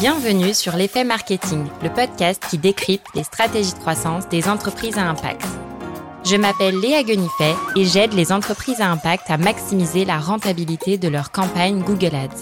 [0.00, 5.08] Bienvenue sur l'effet marketing, le podcast qui décrypte les stratégies de croissance des entreprises à
[5.08, 5.46] impact.
[6.24, 11.06] Je m'appelle Léa Guenifet et j'aide les entreprises à impact à maximiser la rentabilité de
[11.06, 12.40] leur campagne Google Ads.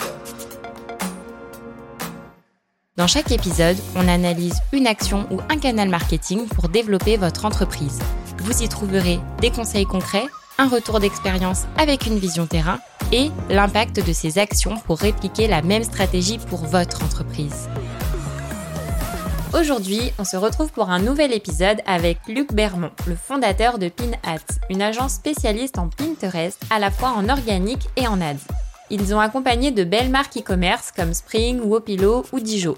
[2.96, 7.98] Dans chaque épisode, on analyse une action ou un canal marketing pour développer votre entreprise.
[8.38, 10.26] Vous y trouverez des conseils concrets,
[10.62, 12.78] un retour d'expérience avec une vision terrain
[13.10, 17.68] et l'impact de ces actions pour répliquer la même stratégie pour votre entreprise.
[19.52, 24.60] Aujourd'hui, on se retrouve pour un nouvel épisode avec Luc Bermond, le fondateur de PinHat,
[24.70, 28.46] une agence spécialiste en Pinterest à la fois en organique et en ads.
[28.88, 32.76] Ils ont accompagné de belles marques e-commerce comme Spring, Wopilo ou Dijon.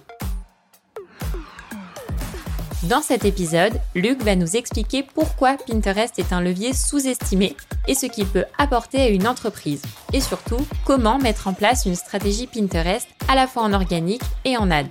[2.88, 7.56] Dans cet épisode, Luc va nous expliquer pourquoi Pinterest est un levier sous-estimé
[7.88, 9.80] et ce qu'il peut apporter à une entreprise.
[10.12, 14.58] Et surtout, comment mettre en place une stratégie Pinterest à la fois en organique et
[14.58, 14.84] en ads.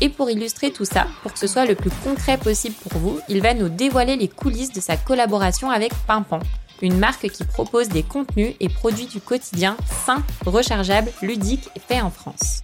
[0.00, 3.18] Et pour illustrer tout ça, pour que ce soit le plus concret possible pour vous,
[3.28, 6.38] il va nous dévoiler les coulisses de sa collaboration avec Pimpan,
[6.82, 12.02] une marque qui propose des contenus et produits du quotidien sains, rechargeables, ludiques et faits
[12.02, 12.63] en France.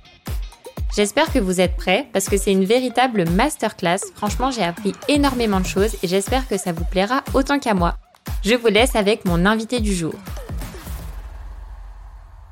[0.96, 4.00] J'espère que vous êtes prêts parce que c'est une véritable masterclass.
[4.16, 7.96] Franchement, j'ai appris énormément de choses et j'espère que ça vous plaira autant qu'à moi.
[8.44, 10.14] Je vous laisse avec mon invité du jour.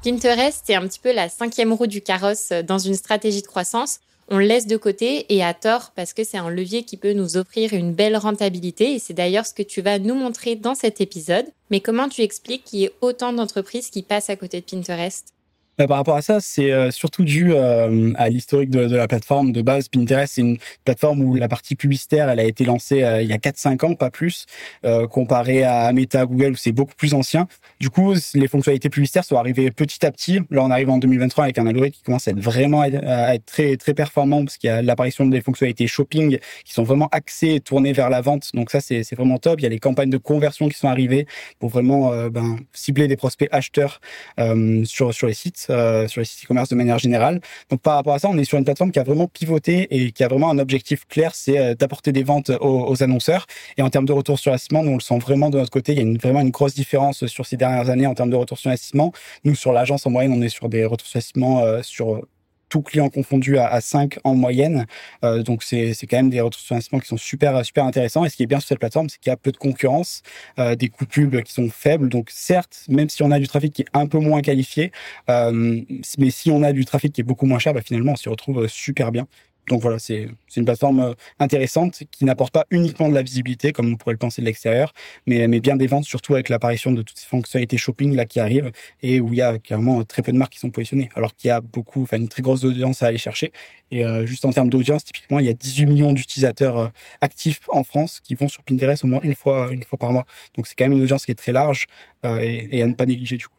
[0.05, 3.99] Pinterest, c'est un petit peu la cinquième roue du carrosse dans une stratégie de croissance.
[4.29, 7.15] On le laisse de côté et à tort parce que c'est un levier qui peut
[7.15, 10.77] nous offrir une belle rentabilité et c'est d'ailleurs ce que tu vas nous montrer dans
[10.77, 11.47] cet épisode.
[11.71, 15.35] Mais comment tu expliques qu'il y ait autant d'entreprises qui passent à côté de Pinterest?
[15.79, 19.53] Bah, par rapport à ça, c'est euh, surtout dû euh, à l'historique de, la plateforme
[19.53, 19.89] de base.
[19.89, 23.33] Pinterest, c'est une plateforme où la partie publicitaire, elle a été lancée euh, il y
[23.33, 24.47] a 4-5 ans, pas plus,
[25.11, 27.47] comparé à Meta, Google, où c'est beaucoup plus ancien.
[27.79, 30.41] Du coup, les fonctionnalités publicitaires sont arrivées petit à petit.
[30.51, 33.45] Là, on arrive en 2023 avec un algorithme qui commence à être vraiment à être
[33.45, 37.55] très très performant parce qu'il y a l'apparition des fonctionnalités shopping qui sont vraiment axées
[37.55, 38.51] et tournées vers la vente.
[38.55, 39.61] Donc ça, c'est vraiment top.
[39.61, 41.27] Il y a les campagnes de conversion qui sont arrivées
[41.61, 44.01] pour vraiment ben, cibler des prospects acheteurs
[44.85, 45.68] sur sur les sites.
[45.71, 47.41] Euh, sur les sites e-commerce de manière générale.
[47.71, 50.13] Donc par rapport à ça, on est sur une plateforme qui a vraiment pivoté et
[50.13, 53.47] qui a vraiment un objectif clair, c'est euh, d'apporter des ventes aux, annonceurs.
[53.77, 55.93] Et en termes de retour sur investissement, nous on le sent vraiment de notre côté.
[55.93, 58.59] Il y a vraiment une grosse différence sur ces dernières années en termes de retour
[58.59, 59.13] sur investissement.
[59.45, 62.23] Nous sur l'agence en moyenne, on est sur des retours sur investissement euh, sur
[62.69, 64.87] tout client confondu à, à 5 en moyenne.
[65.25, 68.25] Euh, donc c'est quand même des retours sur investissement qui sont super super intéressants.
[68.25, 70.23] Et ce qui est bien sur cette plateforme, c'est qu'il y a peu de concurrence,
[70.59, 72.09] euh, des coûts pubs qui sont faibles.
[72.09, 74.93] Donc certes, même si on a du trafic qui est un peu moins qualifié,
[75.31, 75.81] euh,
[76.19, 78.29] mais si on a du trafic qui est beaucoup moins cher, bah, finalement on s'y
[78.29, 79.27] retrouve super bien.
[79.69, 83.93] Donc voilà, c'est une plateforme euh, intéressante qui n'apporte pas uniquement de la visibilité, comme
[83.93, 84.93] on pourrait le penser de l'extérieur,
[85.27, 88.41] mais, mais bien des ventes, surtout avec l'apparition de toutes ces fonctionnalités shopping là qui
[88.41, 91.35] arrivent et où il y a carrément très peu de marques qui sont positionnées, alors
[91.37, 93.53] qu'il y a beaucoup, enfin une très grosse audience à aller chercher.
[93.91, 96.89] Et euh, juste en termes d'audience, typiquement, il y a 18 millions d'utilisateurs euh,
[97.21, 100.25] actifs en France qui vont sur Pinterest au moins une fois, une fois par mois.
[100.57, 101.87] Donc c'est quand même une audience qui est très large
[102.25, 103.58] et à ne pas négliger du coup.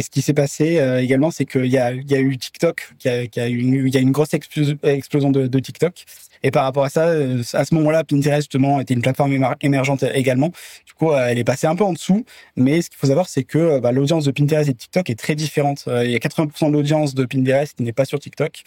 [0.00, 2.94] Et ce qui s'est passé euh, également, c'est qu'il y a, il y eu TikTok,
[3.04, 6.06] a, qui a il y a une grosse explosion de, TikTok.
[6.42, 10.02] Et par rapport à ça, euh, à ce moment-là, Pinterest justement était une plateforme émergente
[10.14, 10.52] également.
[10.86, 12.24] Du coup, euh, elle est passée un peu en dessous.
[12.56, 15.18] Mais ce qu'il faut savoir, c'est que bah, l'audience de Pinterest et de TikTok est
[15.18, 15.84] très différente.
[15.86, 18.62] Il y a 80% de l'audience de Pinterest qui n'est pas sur TikTok.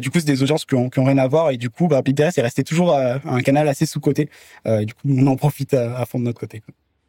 [0.00, 1.52] du coup, c'est des audiences qui ont, qui ont rien à voir.
[1.52, 4.28] Et du coup, bah, Pinterest est resté toujours un canal assez sous-côté.
[4.66, 6.60] du coup, on en profite à fond de notre côté.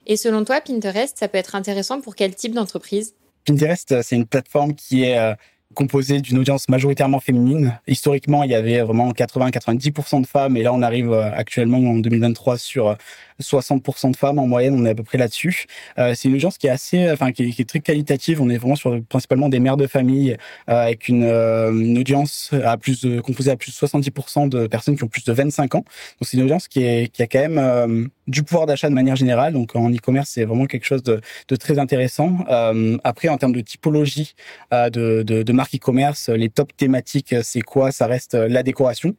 [0.06, 3.16] Et selon toi, Pinterest, ça peut être intéressant pour quel type d'entreprise?
[3.46, 5.36] Pinterest, euh, c'est une plateforme qui est
[5.74, 7.80] euh, composée d'une audience majoritairement féminine.
[7.88, 11.96] Historiquement, il y avait vraiment 80-90% de femmes, et là, on arrive euh, actuellement en
[11.96, 12.96] 2023 sur
[13.42, 15.66] 60% de femmes en moyenne, on est à peu près là-dessus.
[15.98, 18.42] Euh, c'est une audience qui est assez, enfin qui est, très qualitative.
[18.42, 20.38] On est vraiment sur principalement des mères de famille
[20.70, 24.96] euh, avec une, euh, audience à plus de, composée à plus de 70% de personnes
[24.96, 25.80] qui ont plus de 25 ans.
[25.80, 25.86] Donc
[26.22, 29.54] c'est une audience qui a quand même euh, du pouvoir d'achat de manière générale.
[29.54, 31.22] Donc en e-commerce, c'est vraiment quelque chose de,
[31.56, 32.46] très intéressant.
[32.50, 34.36] Euh, après, en termes de typologie
[34.72, 37.94] de, de, de marque e-commerce, les top thématiques, c'est quoi?
[37.94, 39.16] Ça reste la décoration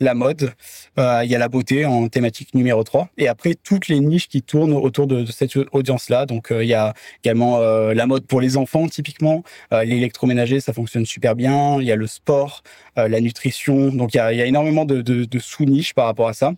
[0.00, 0.52] la mode,
[0.98, 3.08] euh, il y a la beauté en thématique numéro 3.
[3.16, 6.26] Et après, toutes les niches qui tournent autour de, cette audience-là.
[6.26, 6.92] Donc, euh, il y a
[7.24, 9.42] également euh, la mode pour les enfants, typiquement.
[9.70, 11.80] L'électroménager, ça fonctionne super bien.
[11.80, 12.62] Il y a le sport,
[12.96, 13.88] la nutrition.
[13.88, 16.52] Donc, il y a, y a énormément de, de, de sous-niches par rapport à ça.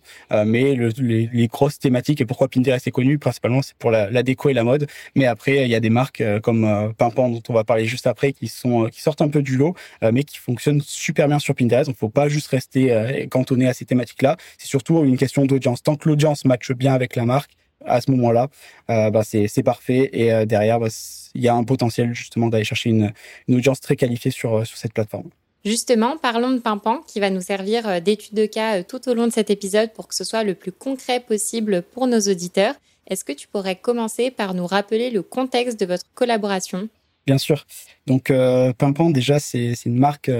[0.45, 4.09] mais le, les, les, grosses thématiques, et pourquoi Pinterest est connu, principalement, c'est pour la,
[4.09, 4.87] la, déco et la mode.
[5.15, 8.31] Mais après, il y a des marques comme Pimpan, dont on va parler juste après,
[8.31, 11.87] qui, sont, qui sortent un peu du lot, mais qui fonctionnent super bien sur Pinterest.
[11.87, 14.37] Donc, faut pas juste rester cantonné à ces thématiques-là.
[14.57, 15.83] C'est surtout une question d'audience.
[15.83, 17.51] Tant que l'audience matche bien avec la marque,
[17.85, 18.49] à ce moment-là,
[18.89, 20.09] euh, bah, c'est parfait.
[20.11, 20.89] Et euh, derrière, bah,
[21.35, 23.13] il y a un potentiel justement d'aller chercher une,
[23.47, 25.29] une, audience très qualifiée sur, sur cette plateforme.
[25.65, 29.13] Justement, parlons de Pimpan qui va nous servir euh, d'étude de cas euh, tout au
[29.13, 32.75] long de cet épisode pour que ce soit le plus concret possible pour nos auditeurs.
[33.07, 36.87] Est-ce que tu pourrais commencer par nous rappeler le contexte de votre collaboration?
[37.27, 37.65] Bien sûr.
[38.07, 40.31] Donc euh, Pimpan, déjà, c'est une marque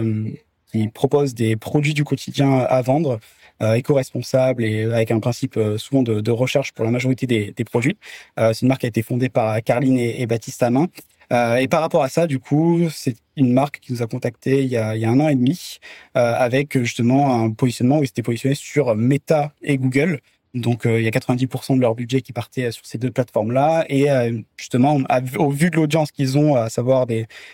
[0.72, 3.20] qui propose des produits du quotidien à vendre,
[3.62, 7.98] éco-responsables et avec un principe souvent de, recherche pour la majorité des, produits.
[8.38, 10.88] c'est une marque qui a été fondée par Carline et, et Baptiste Amin.
[11.32, 14.64] Euh, et par rapport à ça, du coup, c'est une marque qui nous a contacté
[14.64, 15.80] il y a, il y a un an et demi
[16.18, 20.22] euh, avec justement un positionnement où ils étaient positionnés sur Meta et Google.
[20.56, 23.86] Donc, euh, il y a 90% de leur budget qui partait sur ces deux plateformes-là.
[23.90, 24.08] Et
[24.58, 25.00] justement,
[25.38, 27.06] au vu de l'audience qu'ils ont, à savoir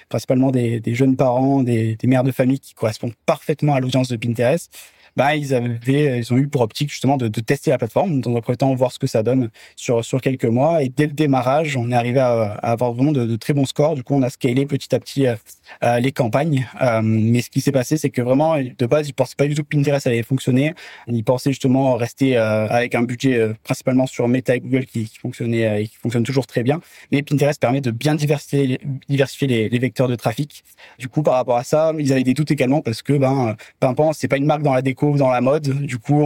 [0.09, 4.71] principalement des, jeunes parents, des, mères de famille qui correspondent parfaitement à l'audience de Pinterest,
[5.15, 8.35] bah, ils avaient, ils ont eu pour optique justement de, de, tester la plateforme, dans
[8.35, 10.83] un premier voir ce que ça donne sur sur quelques mois.
[10.83, 13.65] Et dès le démarrage, on est arrivé à, à avoir vraiment de, de, très bons
[13.65, 13.95] scores.
[13.95, 15.35] Du coup, on a scalé petit à petit euh,
[15.83, 16.67] euh les campagnes.
[16.81, 19.55] Euh, mais ce qui s'est passé, c'est que vraiment de base, ils pensaient pas du
[19.55, 20.73] tout que Pinterest allait fonctionner.
[21.07, 25.17] Ils pensaient justement rester euh, avec un budget principalement sur Meta et Google qui, qui
[25.17, 26.81] fonctionnait et qui fonctionne toujours très bien.
[27.11, 30.63] Mais Pinterest permet de bien diversifier, diversifier les, les, vecteurs de trafic.
[30.99, 34.11] Du coup, par rapport à ça, ils avaient des doutes également parce que ben Pimpant,
[34.13, 35.85] c'est pas une marque dans la déco dans la mode.
[35.85, 36.23] Du coup,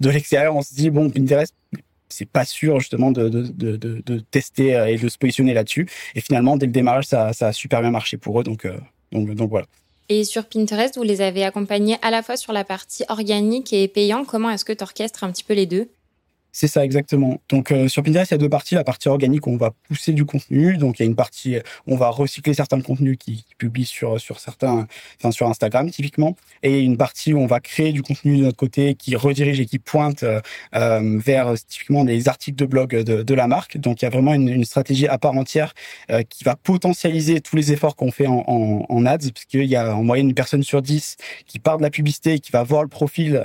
[0.00, 1.54] de l'extérieur, on se dit bon, Pinterest,
[2.08, 5.88] c'est pas sûr justement de, de, de, de, tester euh, et de se positionner là-dessus.
[6.14, 8.44] Et finalement, dès le démarrage, ça, ça a super bien marché pour eux.
[8.44, 8.76] Donc, euh,
[9.12, 9.66] donc, donc voilà.
[10.08, 13.86] Et sur Pinterest, vous les avez accompagnés à la fois sur la partie organique et
[13.86, 14.24] payant.
[14.24, 15.88] Comment est-ce que tu orchestres un petit peu les deux?
[16.52, 17.40] C'est ça exactement.
[17.48, 18.74] Donc euh, sur Pinterest, il y a deux parties.
[18.74, 20.76] La partie organique, où on va pousser du contenu.
[20.76, 24.40] Donc il y a une partie, on va recycler certains contenus qui, publient sur sur
[24.40, 24.86] certains,
[25.18, 28.56] enfin sur Instagram typiquement, et une partie où on va créer du contenu de notre
[28.56, 30.40] côté qui redirige et qui pointe euh,
[30.74, 33.76] euh vers typiquement des articles de blog de, de, la marque.
[33.76, 35.74] Donc il y a vraiment une, une stratégie à part entière
[36.10, 39.64] euh, qui va potentialiser tous les efforts qu'on fait en, en, en ads, parce qu'il
[39.64, 42.62] y a en moyenne une personne sur dix qui part de la publicité, qui va
[42.62, 43.44] voir le profil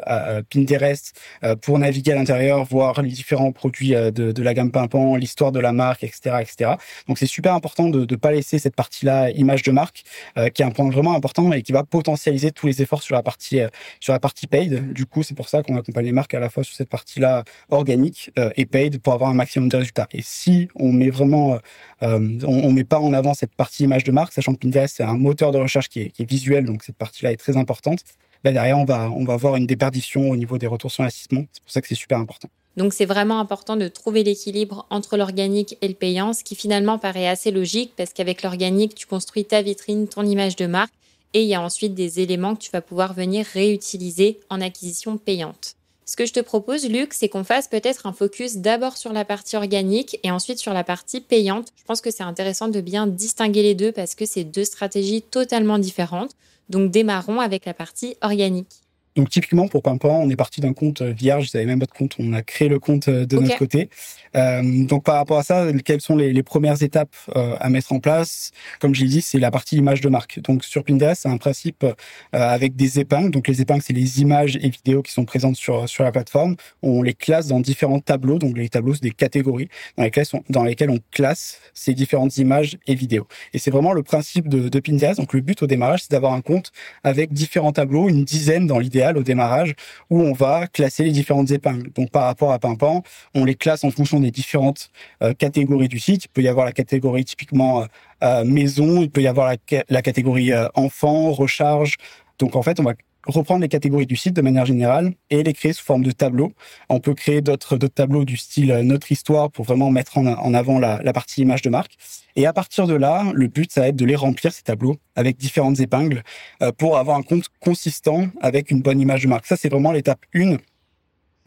[0.49, 1.13] Pinterest
[1.61, 5.59] pour naviguer à l'intérieur, voir les différents produits euh, de, la gamme Pimpant, l'histoire de
[5.59, 6.71] la marque, etc., etc.
[7.07, 10.03] Donc c'est super important de ne pas laisser cette partie-là image de marque,
[10.37, 13.15] euh, qui est un point vraiment important et qui va potentialiser tous les efforts sur
[13.15, 13.69] la partie euh,
[13.99, 14.93] sur la partie paid.
[14.93, 17.43] Du coup, c'est pour ça qu'on accompagne les marques à la fois sur cette partie-là
[17.69, 20.07] organique et paid pour avoir un maximum de résultats.
[20.11, 21.59] Et si on met vraiment,
[22.01, 25.17] on, met pas en avant cette partie image de marque, sachant que Pinterest c'est un
[25.17, 27.99] moteur de recherche qui est, visuel, donc cette partie-là est très importante.
[28.43, 31.45] Ben derrière, on va, on va avoir une déperdition au niveau des retours sur investissement.
[31.51, 32.49] C'est pour ça que c'est super important.
[32.77, 36.97] Donc c'est vraiment important de trouver l'équilibre entre l'organique et le payant, ce qui finalement
[36.97, 40.93] paraît assez logique parce qu'avec l'organique, tu construis ta vitrine, ton image de marque
[41.33, 45.17] et il y a ensuite des éléments que tu vas pouvoir venir réutiliser en acquisition
[45.17, 45.75] payante.
[46.05, 49.25] Ce que je te propose, Luc, c'est qu'on fasse peut-être un focus d'abord sur la
[49.25, 51.69] partie organique et ensuite sur la partie payante.
[51.75, 55.23] Je pense que c'est intéressant de bien distinguer les deux parce que c'est deux stratégies
[55.23, 56.35] totalement différentes.
[56.69, 58.84] Donc démarrons avec la partie organique.
[59.15, 61.85] Donc typiquement pour Pimpant, on est parti d'un compte euh, vierge, vous avez même pas
[61.85, 63.89] de compte, on a créé le compte euh, de notre côté.
[64.35, 67.93] Euh, donc par rapport à ça, quelles sont les, les premières étapes euh, à mettre
[67.93, 68.51] en place?
[68.81, 70.41] Comme je l'ai dit, c'est la partie image de marque.
[70.41, 71.93] Donc sur Pinterest, c'est un principe euh,
[72.33, 73.31] avec des épingles.
[73.31, 76.57] Donc les épingles, c'est les images et vidéos qui sont présentes sur sur la plateforme.
[76.81, 78.37] On les classe dans différents tableaux.
[78.37, 82.37] Donc les tableaux, c'est des catégories dans lesquelles, on, dans lesquelles on classe ces différentes
[82.37, 83.27] images et vidéos.
[83.53, 85.21] Et c'est vraiment le principe de, de Pinterest.
[85.21, 86.73] Donc le but au démarrage, c'est d'avoir un compte
[87.05, 89.75] avec différents tableaux, une dizaine dans l'idéal au démarrage,
[90.09, 91.91] où on va classer les différentes épingles.
[91.93, 94.89] Donc par rapport à Pimpant, on les classe en fonction des différentes
[95.21, 96.25] euh, catégories du site.
[96.25, 97.85] Il peut y avoir la catégorie typiquement euh,
[98.23, 101.95] euh, maison, il peut y avoir la, la catégorie enfant, recharge.
[102.39, 102.93] Donc en fait, on va
[103.25, 106.53] reprendre les catégories du site de manière générale et les créer sous forme de tableaux.
[106.89, 110.79] On peut créer d'autres tableaux du style euh, notre histoire pour vraiment mettre en, avant
[110.79, 111.95] la, la, partie image de marque.
[112.35, 114.97] Et à partir de là, le but ça va être de les remplir ces tableaux
[115.15, 116.23] avec différentes épingles
[116.61, 119.45] euh, pour avoir un compte consistant avec une bonne image de marque.
[119.45, 120.57] Ça c'est vraiment l'étape 1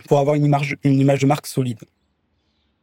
[0.06, 1.78] pour avoir une image une image de marque solide.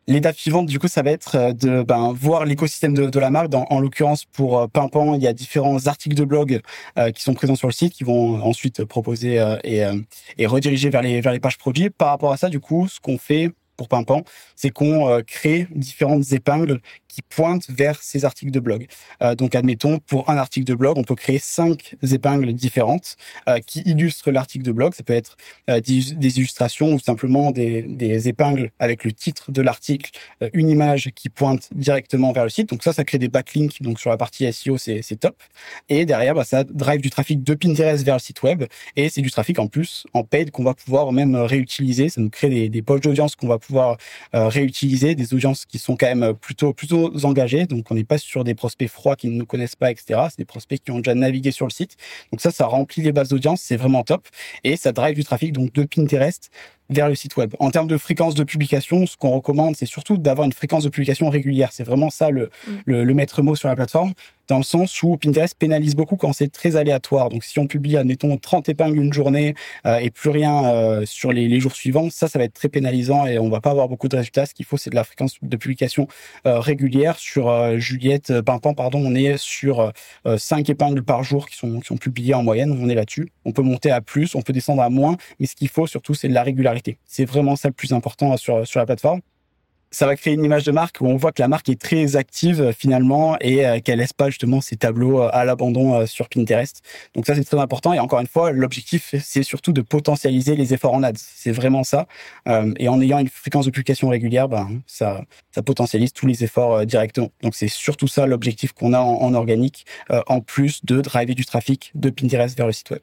[0.08, 3.52] L'étape suivante, du coup, ça va être euh, de ben, voir l'écosystème de, la marque.
[3.56, 6.62] En l'occurrence, pour euh, Pimpant, il y a différents articles de blog
[7.00, 11.22] euh, qui sont présents sur le site, qui vont ensuite proposer et, rediriger vers les,
[11.22, 11.90] vers les pages produits.
[11.90, 14.24] Par rapport à ça, du coup, ce qu'on fait pour Pimpant,
[14.56, 16.80] c'est qu'on crée différentes épingles
[17.16, 18.88] qui pointent vers ces articles de blog.
[19.22, 23.16] Euh, donc, admettons, pour un article de blog, on peut créer cinq épingles différentes
[23.48, 24.94] euh, qui illustrent l'article de blog.
[24.94, 25.38] Ça peut être
[25.70, 30.12] euh, des, illustrations ou simplement des, des, épingles avec le titre de l'article,
[30.52, 32.70] une image qui pointe directement vers le site.
[32.70, 33.82] Donc ça, ça crée des backlinks.
[33.82, 35.42] Donc sur la partie SEO, c'est top.
[35.88, 38.66] Et derrière, bah, ça drive du trafic de Pinterest vers le site web.
[38.98, 42.10] Et c'est du trafic en plus en paid qu'on va pouvoir même réutiliser.
[42.10, 43.96] Ça nous crée des, des poches d'audience qu'on va pouvoir
[44.34, 47.66] réutiliser, des audiences qui sont quand même plutôt plutôt engagés.
[47.66, 50.22] Donc, on n'est pas sur des prospects froids qui ne nous connaissent pas, etc.
[50.30, 51.98] C'est des prospects qui ont déjà navigué sur le site.
[52.32, 53.62] Donc ça, ça remplit les bases d'audience.
[53.62, 54.28] C'est vraiment top.
[54.64, 56.52] Et ça drive du trafic donc de Pinterest
[56.89, 57.54] vers le site web.
[57.60, 60.89] En termes de fréquence de publication, ce qu'on recommande, c'est surtout d'avoir une fréquence de
[60.89, 61.70] publication régulière.
[61.72, 62.72] C'est vraiment ça le, mm.
[62.86, 64.13] le, le, maître mot sur la plateforme,
[64.48, 67.30] dans le sens où Pinterest pénalise beaucoup quand c'est très aléatoire.
[67.30, 71.32] Donc si on publie, admettons, 30 épingles une journée euh, et plus rien euh, sur
[71.32, 73.88] les, les, jours suivants, ça, ça va être très pénalisant et on va pas avoir
[73.88, 74.46] beaucoup de résultats.
[74.46, 76.08] Ce qu'il faut, c'est de la fréquence de publication
[76.46, 77.18] euh, régulière.
[77.18, 79.92] Sur Juliette Pimpant, pardon, on est sur
[80.38, 82.77] 5 épingles par jour qui sont, qui sont publiées en moyenne.
[82.80, 83.32] On est là-dessus.
[83.46, 86.13] On peut monter à plus, on peut descendre à moins, mais ce qu'il faut surtout,
[86.13, 86.75] c'est de la régularité
[87.05, 89.22] c'est vraiment ça le plus important sur, sur la plateforme.
[89.91, 92.17] Ça va créer une image de marque où on voit que la marque est très
[92.17, 96.27] active euh, finalement et euh, qu'elle laisse pas justement ses tableaux euh, à l'abandon sur
[96.27, 96.82] Pinterest.
[97.15, 100.74] Donc ça c'est très important et encore une fois l'objectif c'est surtout de potentialiser les
[100.74, 101.13] efforts en ads.
[101.15, 102.08] C'est vraiment ça.
[102.46, 106.86] et en ayant une fréquence de publication régulière, ben ça ça potentialise tous les efforts
[106.86, 107.29] directement.
[107.41, 111.91] Donc c'est surtout ça l'objectif qu'on a en organique en plus de driver du trafic
[111.96, 113.01] de Pinterest vers le site web.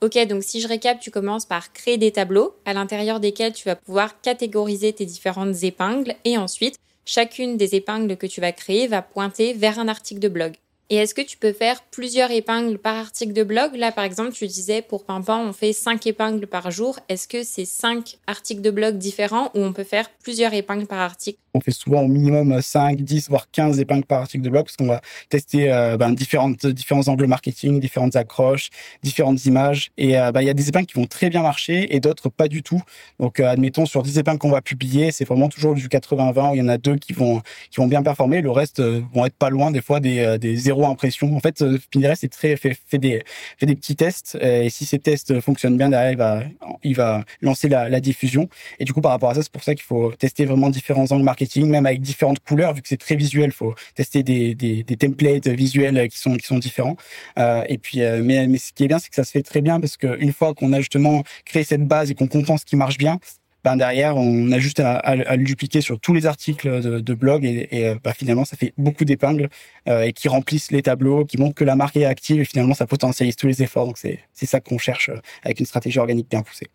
[0.00, 3.64] Ok, donc si je récap, tu commences par créer des tableaux à l'intérieur desquels tu
[3.64, 8.86] vas pouvoir catégoriser tes différentes épingles et ensuite, chacune des épingles que tu vas créer
[8.86, 10.54] va pointer vers un article de blog.
[10.90, 13.74] Et est-ce que tu peux faire plusieurs épingles par article de blog?
[13.74, 17.00] Là, par exemple, tu disais pour Pimpant, on fait cinq épingles par jour.
[17.08, 21.00] Est-ce que c'est cinq articles de blog différents ou on peut faire plusieurs épingles par
[21.00, 21.40] article?
[21.58, 24.76] On fait souvent au minimum 5, 10, voire 15 épingles par article de blog parce
[24.76, 28.70] qu'on va tester euh, ben, différentes, différents angles marketing, différentes accroches,
[29.02, 29.90] différentes images.
[29.98, 32.28] Et euh, ben, il y a des épingles qui vont très bien marcher et d'autres
[32.28, 32.80] pas du tout.
[33.18, 36.54] Donc, euh, admettons, sur 10 épingles qu'on va publier, c'est vraiment toujours du 80-20 où
[36.54, 38.40] il y en a deux qui vont, qui vont bien performer.
[38.40, 41.36] Le reste vont être pas loin des fois des, des 0 impression.
[41.36, 43.22] En fait, euh, Pinterest fait, des
[43.58, 46.44] fait des petits tests euh, et si ces tests fonctionnent bien derrière,
[46.82, 48.48] il va lancer la, la diffusion.
[48.78, 51.10] Et du coup, par rapport à ça, c'est pour ça qu'il faut tester vraiment différents
[51.10, 53.52] angles marketing, même avec différentes couleurs, vu que c'est très visuel.
[53.52, 56.96] Faut tester des, des, templates visuels qui sont qui sont différents.
[57.38, 59.42] Euh, et puis, euh, mais mais ce qui est bien, c'est que ça se fait
[59.42, 62.56] très bien parce que une fois qu'on a justement créé cette base et qu'on comprend
[62.56, 63.18] ce qui marche bien,
[63.64, 67.68] ben derrière, on a juste à, le dupliquer sur tous les articles de, blog et,
[67.70, 69.48] et ben finalement, ça fait beaucoup d'épingles
[69.88, 72.74] euh, et qui remplissent les tableaux, qui montrent que la marque est active et finalement,
[72.74, 73.86] ça potentialise tous les efforts.
[73.86, 76.68] Donc, c'est ça qu'on cherche euh, avec une stratégie organique bien poussée.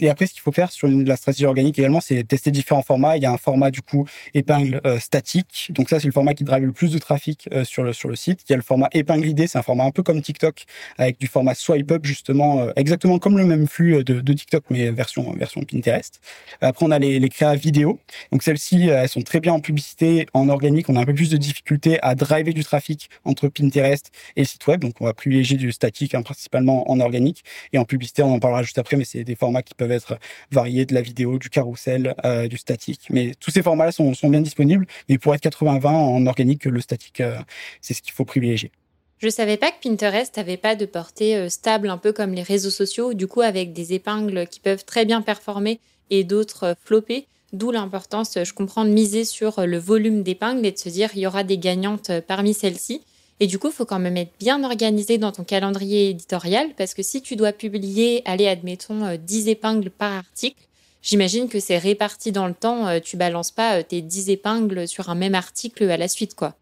[0.00, 3.16] Et après, ce qu'il faut faire sur la stratégie organique également, c'est tester différents formats.
[3.16, 5.70] Il y a un format du coup épingle euh, statique.
[5.70, 8.08] Donc ça, c'est le format qui drive le plus de trafic euh, sur le sur
[8.08, 8.40] le site.
[8.48, 10.64] Il y a le format épingle idée, c'est un format un peu comme TikTok
[10.96, 14.64] avec du format swipe up justement, euh, exactement comme le même flux de, de, TikTok
[14.70, 16.20] mais version version Pinterest.
[16.60, 17.98] Après, on a les, les créas vidéo.
[18.32, 20.88] Donc celles-ci, elles sont très bien en publicité, en organique.
[20.88, 24.66] On a un peu plus de difficulté à driver du trafic entre Pinterest et site
[24.66, 24.80] web.
[24.80, 28.22] Donc on va privilégier du statique hein, principalement en organique et en publicité.
[28.22, 30.18] On en parlera juste après, mais c'est des formats qui peuvent être
[30.50, 33.06] variés de la vidéo, du carrousel, euh, du statique.
[33.10, 34.86] Mais tous ces formats-là sont, bien disponibles.
[35.08, 37.38] Mais pour être 80-20 en organique, le statique, euh,
[37.80, 38.70] c'est ce qu'il faut privilégier.
[39.18, 42.42] Je savais pas que Pinterest avait pas de portée euh, stable, un peu comme les
[42.42, 47.26] réseaux sociaux, du coup avec des épingles qui peuvent très bien performer et d'autres flopper.
[47.52, 51.20] D'où l'importance, je comprends, de miser sur le volume d'épingles et de se dire il
[51.20, 53.02] y aura des gagnantes parmi celles-ci.
[53.40, 56.92] Et du coup, il faut quand même être bien organisé dans ton calendrier éditorial parce
[56.92, 60.60] que si tu dois publier, allez, admettons, 10 euh, épingles par article,
[61.02, 62.86] j'imagine que c'est réparti dans le temps.
[62.86, 66.34] Euh, tu balances pas euh, tes 10 épingles sur un même article à la suite,
[66.34, 66.54] quoi.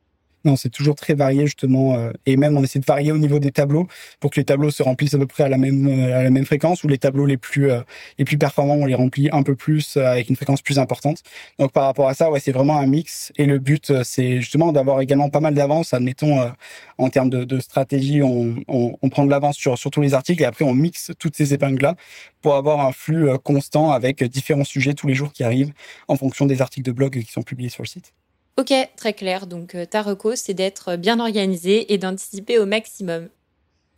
[0.56, 3.50] C'est toujours très varié justement, euh, et même on essaie de varier au niveau des
[3.50, 3.88] tableaux
[4.20, 6.88] pour que les tableaux se remplissent à peu près à la même euh, fréquence, ou
[6.88, 7.80] les tableaux les plus euh,
[8.18, 11.22] les plus performants on les remplit un peu plus avec une fréquence plus importante.
[11.58, 15.00] Donc par rapport à ça, c'est vraiment un mix, et le but c'est justement d'avoir
[15.00, 15.94] également pas mal d'avance.
[15.94, 16.38] Admettons
[16.98, 20.64] en termes de, stratégie, on, prend de l'avance sur sur tous les articles et après
[20.64, 21.96] on mixe toutes ces épingles là
[22.42, 25.72] pour avoir un flux constant avec différents sujets tous les jours qui arrivent
[26.08, 28.12] en fonction des articles de blog qui sont publiés sur le site.
[28.58, 29.46] Ok, très clair.
[29.46, 33.28] Donc euh, ta reco, c'est d'être bien organisé et d'anticiper au maximum.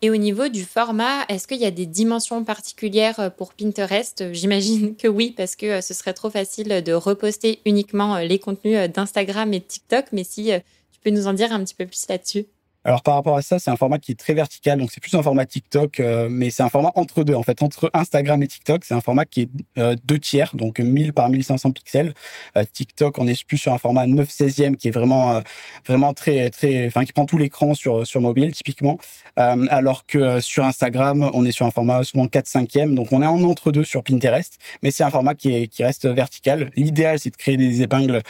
[0.02, 4.34] Et au niveau du format, est-ce qu'il y a des dimensions particulières euh, pour Pinterest?
[4.34, 8.78] J'imagine que oui, parce que euh, ce serait trop facile de reposter uniquement les contenus
[8.90, 10.06] d'Instagram et de TikTok.
[10.12, 10.50] Mais si
[10.92, 12.44] tu peux nous en dire un petit peu plus là-dessus.
[12.82, 15.14] Alors par rapport à ça, c'est un format qui est très vertical, donc c'est plus
[15.14, 18.46] un format TikTok, euh, mais c'est un format entre deux en fait, entre Instagram et
[18.46, 22.14] TikTok, c'est un format qui est euh, deux tiers, donc 1000 par 1500 pixels.
[22.56, 25.42] Euh, TikTok, on est plus sur un format 9 16e qui est vraiment
[25.86, 28.98] vraiment très très, enfin qui prend tout l'écran sur sur mobile typiquement,
[29.36, 33.26] alors que sur Instagram, on est sur un format souvent 4 5e, donc on est
[33.26, 36.70] en entre deux sur Pinterest, mais c'est un format qui est qui reste vertical.
[36.76, 38.22] L'idéal c'est de créer des épingles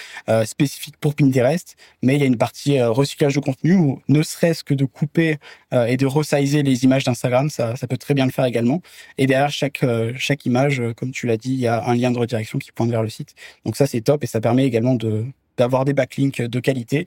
[0.45, 4.40] spécifiques pour Pinterest, mais il y a une partie recyclage de contenu où ne serait
[4.41, 5.39] serait que de couper
[5.73, 8.83] euh, et de resizer les images d'Instagram, ça, ça peut très bien le faire également.
[9.19, 11.95] Et derrière chaque euh, chaque image, euh, comme tu l'as dit, il y a un
[11.95, 13.35] lien de redirection qui pointe vers le site.
[13.65, 15.25] Donc ça c'est top et ça permet également de
[15.59, 17.07] d'avoir des backlinks de qualité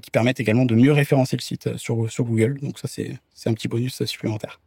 [0.00, 2.58] qui permettent également de mieux référencer le site sur, sur Google.
[2.62, 4.58] Donc ça, c'est un petit bonus supplémentaire.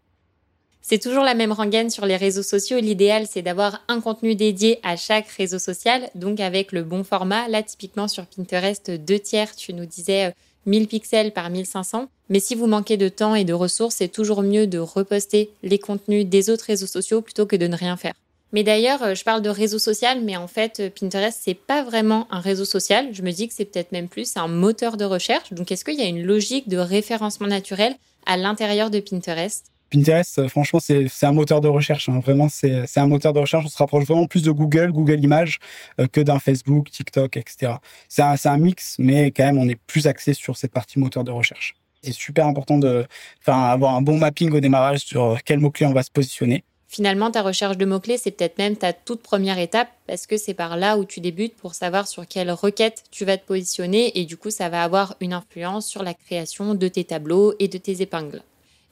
[0.85, 2.77] C'est toujours la même rengaine sur les réseaux sociaux.
[2.79, 7.47] L'idéal, c'est d'avoir un contenu dédié à chaque réseau social, donc avec le bon format.
[7.47, 10.33] Là, typiquement sur Pinterest, deux tiers, tu nous disais
[10.65, 12.07] 1000 pixels par 1500.
[12.29, 15.79] Mais si vous manquez de temps et de ressources, c'est toujours mieux de reposter les
[15.79, 18.13] contenus des autres réseaux sociaux plutôt que de ne rien faire.
[18.53, 21.83] Mais d'ailleurs, euh, je parle de réseau social, mais en fait, euh, Pinterest, c'est pas
[21.83, 23.09] vraiment un réseau social.
[23.11, 25.51] Je me dis que c'est peut-être même plus un moteur de recherche.
[25.53, 27.95] Donc, est-ce qu'il y a une logique de référencement naturel
[28.27, 29.72] à l'intérieur de Pinterest?
[29.93, 32.09] Pinterest, euh, franchement, c'est un moteur de recherche.
[32.09, 32.19] Hein.
[32.19, 33.65] Vraiment, c'est un moteur de recherche.
[33.65, 35.59] On se rapproche vraiment plus de Google, Google Images,
[35.99, 37.73] euh, que d'un Facebook, TikTok, etc.
[38.09, 41.23] C'est un, un, mix, mais quand même, on est plus axé sur cette partie moteur
[41.23, 41.75] de recherche.
[42.01, 43.05] C'est super important de
[43.45, 46.63] avoir un bon mapping au démarrage sur quel mot-clé on va se positionner.
[46.87, 50.53] Finalement, ta recherche de mots-clés, c'est peut-être même ta toute première étape parce que c'est
[50.53, 54.25] par là où tu débutes pour savoir sur quelle requête tu vas te positionner et
[54.25, 57.77] du coup, ça va avoir une influence sur la création de tes tableaux et de
[57.77, 58.43] tes épingles?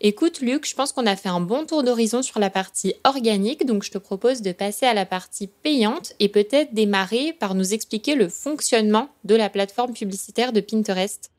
[0.03, 3.67] Écoute Luc, je pense qu'on a fait un bon tour d'horizon sur la partie organique,
[3.67, 7.75] donc je te propose de passer à la partie payante et peut-être démarrer par nous
[7.75, 11.29] expliquer le fonctionnement de la plateforme publicitaire de Pinterest.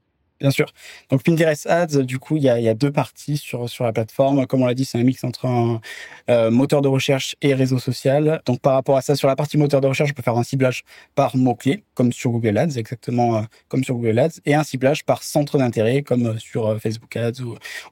[0.43, 0.67] Bien sûr.
[1.09, 4.45] Donc Pinterest Ads, du coup, il y a, deux parties sur, la plateforme.
[4.49, 5.81] Comme on l'a dit, c'est un mix entre
[6.29, 8.43] euh, moteur de recherche et réseau social.
[8.45, 10.43] Donc par rapport à ça, sur la partie moteur de recherche, on peut faire un
[10.43, 10.83] ciblage
[11.15, 15.05] par mots-clés, comme sur Google Ads, exactement euh, comme sur Google Ads, et un ciblage
[15.05, 17.41] par centre d'intérêt, comme euh, sur Facebook Ads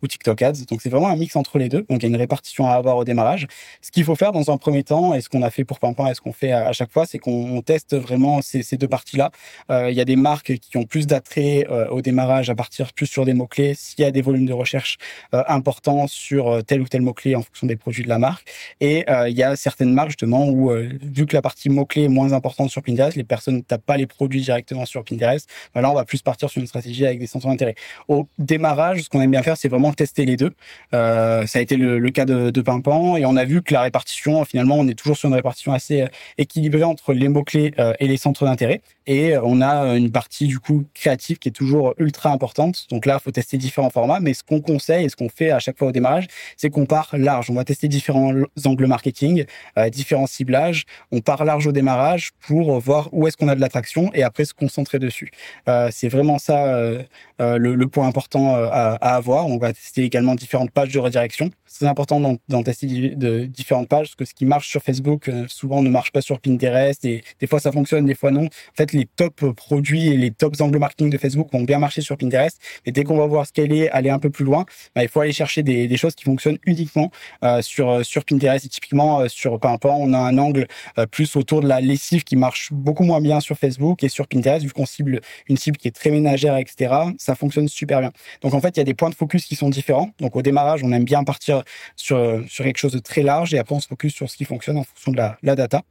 [0.03, 0.65] ou, TikTok Ads.
[0.69, 1.87] Donc c'est vraiment un mix entre les deux.
[1.89, 3.47] Donc il y a une répartition à avoir au démarrage.
[3.81, 6.09] Ce qu'il faut faire dans un premier temps, et ce qu'on a fait pour Pimpin
[6.09, 9.31] et ce qu'on fait à, chaque fois, c'est qu'on teste vraiment ces deux parties-là.
[9.71, 13.25] il y a des marques qui ont plus d'attrait au démarrage à partir plus sur
[13.25, 14.99] des mots-clés s'il y a des volumes de recherche
[15.35, 18.49] euh, importants sur euh, tel ou tel mot-clé en fonction des produits de la marque.
[18.81, 22.09] Et euh, il y a certaines marques justement où, vu que la partie mot-clé est
[22.09, 25.49] moins importante sur Pinterest, les personnes ne tapent pas les produits directement sur Pinterest.
[25.75, 27.75] Ben là, on va plus partir sur une stratégie avec des centres d'intérêt.
[28.09, 30.53] Au démarrage, ce qu'on aime bien faire, c'est vraiment tester les deux.
[30.93, 34.45] ça a été le, cas de, de Pimpan et on a vu que la répartition,
[34.45, 36.07] finalement, on est toujours sur une répartition assez
[36.39, 38.81] équilibrée entre les mots-clés et les centres d'intérêt.
[39.07, 42.87] Et on a une partie du coup créative qui est toujours ultra importante.
[42.91, 44.21] Donc là, il faut tester différents formats.
[44.21, 46.87] Mais ce qu'on conseille et ce qu'on fait à chaque fois au démarrage, c'est qu'on
[46.87, 47.51] part large.
[47.51, 48.33] On va tester différents
[48.65, 49.45] angles marketing,
[49.79, 50.85] euh, différents ciblages.
[51.13, 54.45] On part large au démarrage pour voir où est-ce qu'on a de l'attraction et après
[54.45, 55.31] se concentrer dessus.
[55.69, 57.03] Euh, c'est vraiment ça euh,
[57.39, 59.47] le, point important à, avoir.
[59.47, 61.51] On va tester également différentes pages de redirection.
[61.67, 65.83] C'est important d'en tester de différentes pages parce que ce qui marche sur Facebook souvent
[65.83, 68.45] ne marche pas sur Pinterest et des fois ça fonctionne, des fois non.
[68.45, 72.01] En fait, les top produits et les tops angles marketing de Facebook vont bien marcher
[72.01, 72.59] sur Pinterest.
[72.87, 75.33] Et dès qu'on va voir scaler, aller un peu plus loin, bah, il faut aller
[75.33, 77.11] chercher des, choses qui fonctionnent uniquement
[77.45, 78.65] euh, sur euh, sur Pinterest.
[78.65, 80.67] Et typiquement euh, sur Pimpant, on a un angle
[81.11, 84.65] plus autour de la lessive qui marche beaucoup moins bien sur Facebook et sur Pinterest
[84.65, 86.95] vu qu'on cible une cible qui est très ménagère, etc.
[87.19, 88.13] Ça fonctionne super bien.
[88.43, 90.11] Donc en fait, il y a des points de focus qui sont différents.
[90.21, 91.63] Donc au démarrage, on aime bien partir
[91.97, 94.45] sur sur quelque chose de très large et après on se focus sur ce qui
[94.45, 95.83] fonctionne en fonction de la data.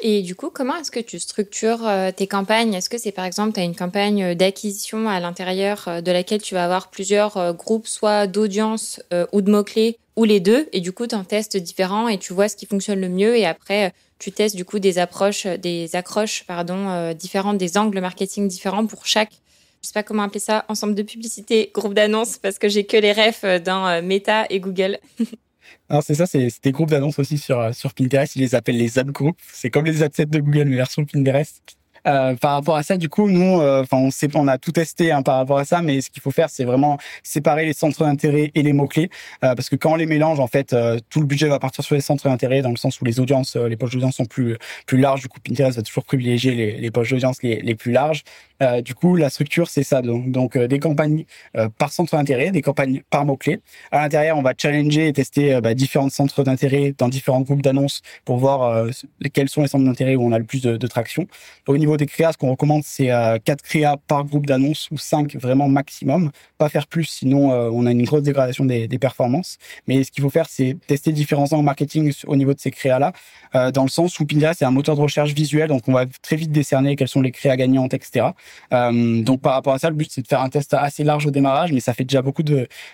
[0.00, 2.74] Et du coup, comment est-ce que tu structures euh, tes campagnes?
[2.74, 6.42] Est-ce que c'est par exemple, tu as une campagne d'acquisition à l'intérieur euh, de laquelle
[6.42, 9.00] tu vas avoir plusieurs euh, groupes, soit d'audience
[9.32, 12.32] ou de mots-clés, ou les deux, et du coup, tu en testes différents et tu
[12.32, 15.94] vois ce qui fonctionne le mieux, et après, tu testes du coup des approches, des
[15.94, 19.32] accroches, pardon, différentes, des angles marketing différents pour chaque
[19.82, 22.96] je sais pas comment appeler ça, ensemble de publicité, groupe d'annonces, parce que j'ai que
[22.96, 24.98] les refs dans Meta et Google.
[26.02, 28.36] C'est ça, c'est des groupes d'annonces aussi sur, euh, sur Pinterest.
[28.36, 29.40] Ils les appellent les ad groups.
[29.52, 31.76] C'est comme les ad sets de Google, mais version Pinterest.
[32.06, 34.72] Euh, par rapport à ça, du coup, nous, euh, enfin, on sait, on a tout
[34.72, 37.72] testé hein, par rapport à ça, mais ce qu'il faut faire, c'est vraiment séparer les
[37.72, 39.08] centres d'intérêt et les mots clés,
[39.42, 40.76] euh, parce que quand on les mélange, en fait,
[41.08, 43.56] tout le budget va partir sur les centres d'intérêt, dans le sens où les audiences,
[43.56, 45.22] les poches d'audience sont plus plus larges.
[45.22, 48.22] Du coup, Pinterest va toujours privilégier les, les poches d'audience les, les plus larges.
[48.84, 50.02] Du coup, la structure, c'est ça.
[50.02, 51.24] Donc, donc des campagnes
[51.78, 53.60] par centre d'intérêt, des campagnes par mots clés.
[53.90, 58.02] À l'intérieur, on va challenger et tester bah, différents centres d'intérêt dans différents groupes d'annonces
[58.24, 58.86] pour voir
[59.32, 61.26] quels sont les centres d'intérêt où on a le plus de, de traction.
[61.66, 64.98] Au niveau des créas, ce qu'on recommande, c'est euh, 4 créas par groupe d'annonces ou
[64.98, 66.30] 5 vraiment maximum.
[66.58, 69.58] Pas faire plus, sinon euh, on a une grosse dégradation des, des performances.
[69.86, 73.12] Mais ce qu'il faut faire, c'est tester différents angles marketing au niveau de ces créas-là,
[73.54, 76.06] euh, dans le sens où Pinterest, c'est un moteur de recherche visuel, donc on va
[76.22, 78.28] très vite décerner quelles sont les créas gagnantes, etc.
[78.72, 81.26] Euh, donc par rapport à ça, le but, c'est de faire un test assez large
[81.26, 82.42] au démarrage, mais ça fait déjà beaucoup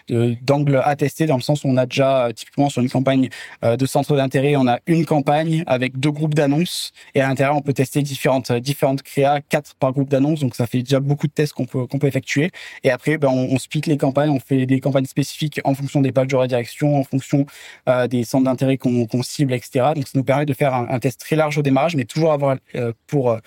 [0.09, 3.29] d'angles à tester, dans le sens où on a déjà, typiquement sur une campagne
[3.63, 7.63] de centre d'intérêt, on a une campagne avec deux groupes d'annonces, et à l'intérieur, on
[7.63, 11.27] peut tester différentes, différentes de créa, quatre par groupe d'annonces, donc ça fait déjà beaucoup
[11.27, 12.51] de tests qu'on peut effectuer.
[12.85, 16.13] Et après, ben, on, split les campagnes, on fait des campagnes spécifiques en fonction des
[16.13, 17.47] pages de redirection, en fonction
[17.89, 19.91] euh, des centres d'intérêt qu'on cible, etc.
[19.95, 22.57] Donc ça nous permet de faire un, test très large au démarrage, mais toujours avoir
[22.75, 23.39] euh, pour euh,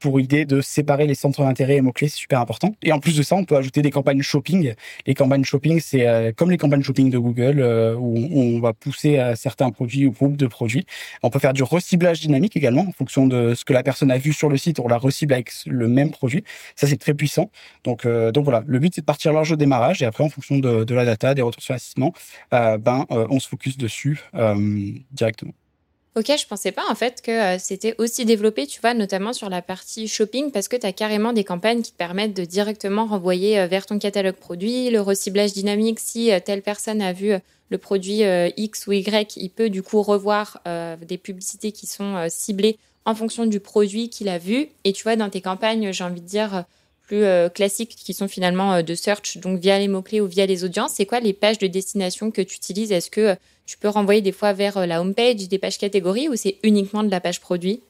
[0.00, 2.74] pour idée de séparer les centres d'intérêt et mots-clés, c'est super important.
[2.82, 4.74] Et en plus de ça, on peut ajouter des campagnes shopping.
[5.06, 8.72] Les campagnes shopping, c'est euh, comme les campagnes shopping de Google, euh, où on va
[8.72, 10.86] pousser à certains produits ou groupes de produits.
[11.22, 14.18] On peut faire du reciblage dynamique également, en fonction de ce que la personne a
[14.18, 16.42] vu sur le site, on la recible avec le même produit.
[16.74, 17.50] Ça, c'est très puissant.
[17.84, 20.30] Donc, euh, donc voilà, le but, c'est de partir large au démarrage, et après, en
[20.30, 22.12] fonction de, de la data, des retours sur investissement,
[22.50, 24.20] ben, on se focus dessus
[25.12, 25.52] directement.
[26.16, 29.48] Ok, je pensais pas en fait que euh, c'était aussi développé, tu vois, notamment sur
[29.48, 33.06] la partie shopping, parce que tu as carrément des campagnes qui te permettent de directement
[33.06, 37.34] renvoyer euh, vers ton catalogue produit, le reciblage dynamique, si euh, telle personne a vu
[37.68, 38.22] le produit
[38.56, 43.46] X ou Y, il peut du coup revoir des publicités qui sont ciblées en fonction
[43.46, 44.66] du produit qu'il a vu.
[44.82, 46.64] Et tu vois, dans tes campagnes, j'ai envie de dire
[47.10, 50.92] plus classiques qui sont finalement de search, donc via les mots-clés ou via les audiences,
[50.94, 52.92] c'est quoi les pages de destination que tu utilises?
[52.92, 56.34] Est-ce que tu peux renvoyer des fois vers euh, la homepage, des pages catégories ou
[56.34, 57.82] c'est uniquement de la page produit?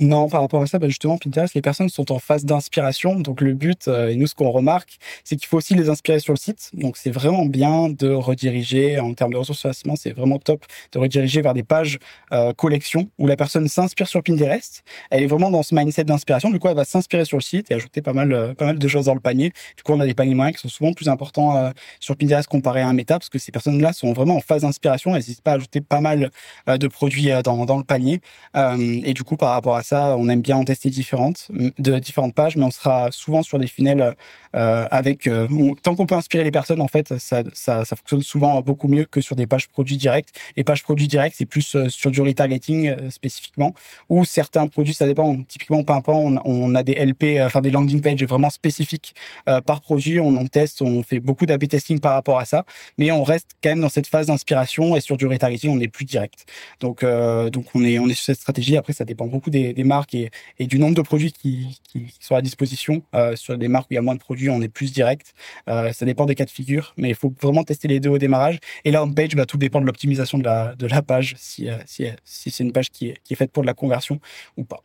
[0.00, 3.18] Non, par rapport à ça, bah justement, Pinterest, les personnes sont en phase d'inspiration.
[3.18, 6.20] Donc le but, euh, et nous ce qu'on remarque, c'est qu'il faut aussi les inspirer
[6.20, 6.70] sur le site.
[6.72, 11.00] Donc c'est vraiment bien de rediriger en termes de ressources facilement, c'est vraiment top de
[11.00, 11.98] rediriger vers des pages
[12.32, 14.84] euh, collection où la personne s'inspire sur Pinterest.
[15.10, 16.50] Elle est vraiment dans ce mindset d'inspiration.
[16.50, 18.78] Du coup, elle va s'inspirer sur le site et ajouter pas mal, euh, pas mal
[18.78, 19.52] de choses dans le panier.
[19.76, 22.48] Du coup, on a des paniers moyens qui sont souvent plus importants euh, sur Pinterest
[22.48, 25.10] comparé à un méta parce que ces personnes-là sont vraiment en phase d'inspiration.
[25.10, 26.30] Elles n'hésitent pas à ajouter pas mal
[26.68, 28.20] de produits dans, dans le panier.
[28.54, 32.34] et du coup, par rapport à ça, on aime bien en tester différentes, de différentes
[32.34, 34.14] pages, mais on sera souvent sur des funnels
[34.54, 35.46] euh, avec euh,
[35.82, 37.44] tant qu'on peut inspirer les personnes, en fait, ça,
[37.84, 40.28] fonctionne souvent beaucoup mieux que sur des pages produits directs.
[40.56, 43.74] Les pages produits directs, c'est plus euh, sur du retargeting spécifiquement,
[44.08, 45.42] ou certains produits, ça dépend.
[45.44, 49.14] Typiquement, Pimpant, on, on a des LP, enfin des landing pages vraiment spécifiques
[49.66, 50.20] par produit.
[50.20, 52.64] On en teste, on fait beaucoup d'AB testing par rapport à ça,
[52.98, 55.88] mais on reste quand même dans cette phase d'inspiration et sur du retargeting, on est
[55.88, 56.46] plus direct.
[56.80, 58.76] Donc, donc on est on est sur cette stratégie.
[58.76, 61.80] Après, ça dépend beaucoup des, des marques et, du nombre de produits qui,
[62.20, 63.02] sont à disposition.
[63.36, 65.34] sur des marques où il y a moins de produits, on est plus direct.
[65.68, 68.18] Euh, ça dépend des cas de figure, mais il faut vraiment tester les deux au
[68.18, 68.58] démarrage.
[68.84, 72.06] Et là, on-page, va tout dépendre de l'optimisation de la, la page, si, euh, si,
[72.24, 74.20] c'est une page qui est, faite pour de la conversion
[74.56, 74.82] ou pas.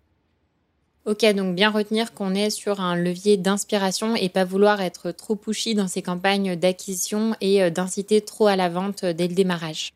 [1.05, 5.35] Ok, donc bien retenir qu'on est sur un levier d'inspiration et pas vouloir être trop
[5.35, 9.91] pushy dans ces campagnes d'acquisition et euh, d'inciter trop à la vente dès le démarrage.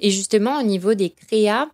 [0.00, 1.68] Et justement, au niveau des créas,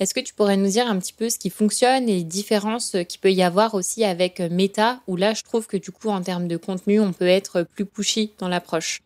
[0.00, 2.96] est-ce que tu pourrais nous dire un petit peu ce qui fonctionne et les différences
[3.08, 6.22] qu'il peut y avoir aussi avec Meta, où là, je trouve que du coup, en
[6.22, 9.00] termes de contenu, on peut être plus pushy dans l'approche?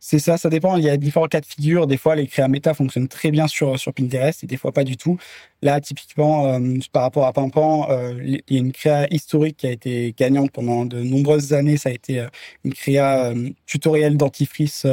[0.00, 0.76] C'est ça, ça dépend.
[0.76, 1.86] Il y a différents cas de figure.
[1.86, 4.84] Des fois, les créas méta fonctionnent très bien sur, sur Pinterest et des fois pas
[4.84, 5.18] du tout.
[5.62, 9.66] Là, typiquement, euh, par rapport à Pimpan, euh, il y a une créa historique qui
[9.66, 11.76] a été gagnante pendant de nombreuses années.
[11.76, 12.28] Ça a été euh,
[12.64, 13.34] une créa
[13.66, 14.86] tutoriel dentifrice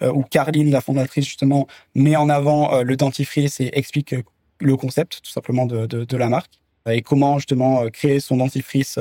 [0.00, 4.14] où Carline, la fondatrice, justement, met en avant le dentifrice et explique
[4.60, 6.58] le concept, tout simplement, de, de, de la marque
[6.90, 8.98] et comment justement créer son dentifrice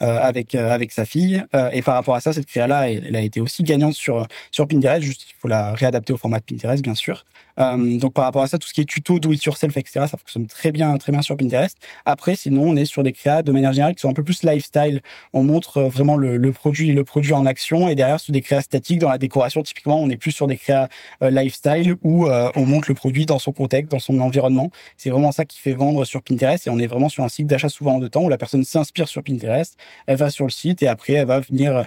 [0.00, 1.42] avec avec sa fille.
[1.72, 4.66] et par rapport à ça, cette créa-là, elle, elle, a été aussi gagnante sur sur
[4.68, 5.02] Pinterest.
[5.02, 7.24] Juste, il faut la réadapter au format de Pinterest, bien sûr.
[7.60, 10.06] Euh, donc par rapport à ça, tout ce qui est tuto, do it yourself, etc.,
[10.10, 11.76] ça fonctionne très bien, très bien sur Pinterest.
[12.04, 14.42] Après, sinon, on est sur des créas de manière générale qui sont un peu plus
[14.42, 15.00] lifestyle.
[15.32, 18.40] On montre euh, vraiment le, le produit, le produit en action, et derrière sur des
[18.40, 20.88] créas statiques dans la décoration, typiquement, on est plus sur des créas
[21.22, 24.70] euh, lifestyle où on montre le produit dans son contexte, dans son environnement.
[24.96, 27.48] C'est vraiment ça qui fait vendre sur Pinterest, et on est vraiment sur un cycle
[27.48, 30.50] d'achat souvent en deux temps où la personne s'inspire sur Pinterest, elle va sur le
[30.50, 31.84] site et après elle va venir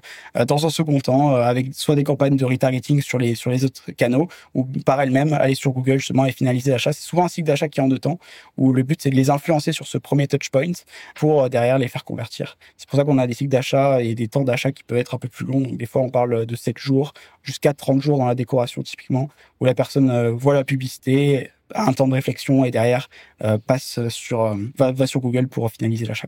[0.48, 3.92] dans un second temps avec soit des campagnes de retargeting sur les sur les autres
[3.92, 6.94] canaux ou par elle-même aller sur Google justement et finaliser l'achat.
[6.94, 8.20] C'est souvent un cycle d'achat qui est en deux temps
[8.58, 10.72] où le but c'est de les influencer sur ce premier touch point
[11.16, 12.58] pour euh, derrière les faire convertir.
[12.78, 15.16] C'est pour ça qu'on a des cycles d'achat et des temps d'achat qui peuvent être
[15.16, 15.68] un peu plus longs.
[15.72, 19.66] Des fois on parle de 7 jours jusqu'à 30 jours dans la décoration typiquement où
[19.66, 23.10] la personne euh, voit la publicité, a un temps de réflexion et derrière
[23.44, 26.28] euh, passe sur va sur Google pour finaliser l'achat.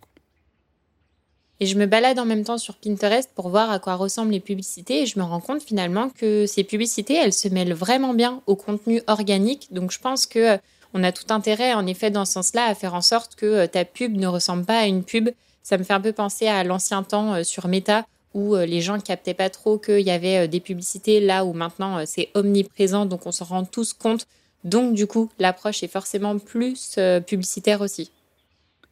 [1.61, 4.41] Et je me balade en même temps sur Pinterest pour voir à quoi ressemblent les
[4.41, 8.41] publicités et je me rends compte finalement que ces publicités, elles se mêlent vraiment bien
[8.45, 9.69] au contenu organique.
[9.71, 10.57] Donc je pense que
[10.93, 13.67] on a tout intérêt en effet dans ce sens-là à faire en sorte que euh,
[13.67, 15.29] ta pub ne ressemble pas à une pub.
[15.61, 18.81] Ça me fait un peu penser à l'ancien temps euh, sur Meta où euh, les
[18.81, 23.25] gens captaient pas trop qu'il y avait des publicités là où maintenant c'est omniprésent donc
[23.25, 24.25] on s'en rend tous compte.
[24.63, 28.09] Donc du coup, l'approche est forcément plus publicitaire aussi.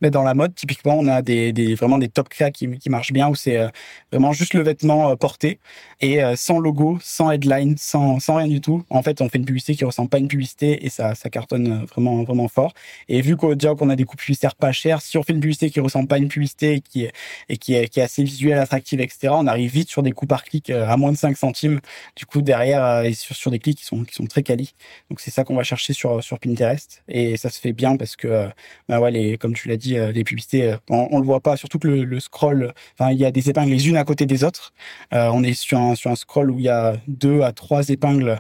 [0.04, 3.13] Mais dans la mode, typiquement, on a des, vraiment des top créas qui, qui marchent
[3.13, 3.70] bien où c'est euh,
[4.12, 5.60] vraiment juste le vêtement euh, porté
[6.02, 8.84] et euh, sans logo, sans headline, sans, sans rien du tout.
[8.89, 11.30] En fait, on fait une publicité qui ressemble pas à une publicité et ça, ça
[11.30, 12.74] cartonne vraiment, vraiment fort.
[13.08, 15.39] Et vu qu'on déjà qu'on a des coûts publicitaires pas chers, si on fait une
[15.39, 17.13] publicité qui ressemble pas à une publicité et qui est,
[17.48, 20.28] et qui est, qui est assez visuelle, attractive, etc., on arrive vite sur des coûts
[20.28, 21.80] par clic à moins de 5 centimes.
[22.18, 24.74] Du coup, derrière, et sur, sur des clics qui sont, qui sont très quali.
[25.10, 27.04] Donc, c'est ça qu'on va chercher sur, sur Pinterest.
[27.08, 28.50] Et ça se fait bien parce que,
[28.89, 31.58] bah ouais, les, comme tu l'as dit, dit, les publicités, on, on, le voit pas,
[31.58, 34.43] surtout que le, scroll, enfin, il y a des épingles les unes à côté des
[34.43, 34.73] autres.
[35.12, 38.39] on est sur un, sur un scroll où il y a deux à trois épingles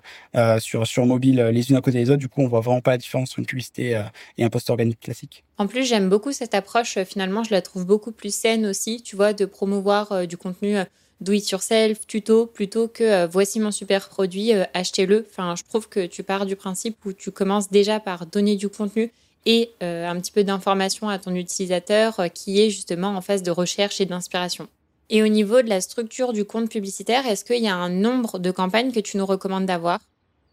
[0.59, 2.19] sur, sur mobile les unes à côté des autres.
[2.19, 4.01] Du coup, on voit vraiment pas la différence entre une publicité
[4.37, 5.43] et un post organique classique.
[5.57, 6.97] En plus, j'aime beaucoup cette approche.
[7.03, 10.77] Finalement, je la trouve beaucoup plus saine aussi, tu vois, de promouvoir du contenu
[11.23, 15.25] do it yourself, tuto, plutôt que euh, voici mon super produit, euh, achetez-le.
[15.29, 18.69] Enfin, je trouve que tu pars du principe où tu commences déjà par donner du
[18.69, 19.11] contenu
[19.45, 23.51] et euh, un petit peu d'information à ton utilisateur qui est justement en phase de
[23.51, 24.67] recherche et d'inspiration.
[25.09, 28.39] Et au niveau de la structure du compte publicitaire, est-ce qu'il y a un nombre
[28.39, 29.99] de campagnes que tu nous recommandes d'avoir?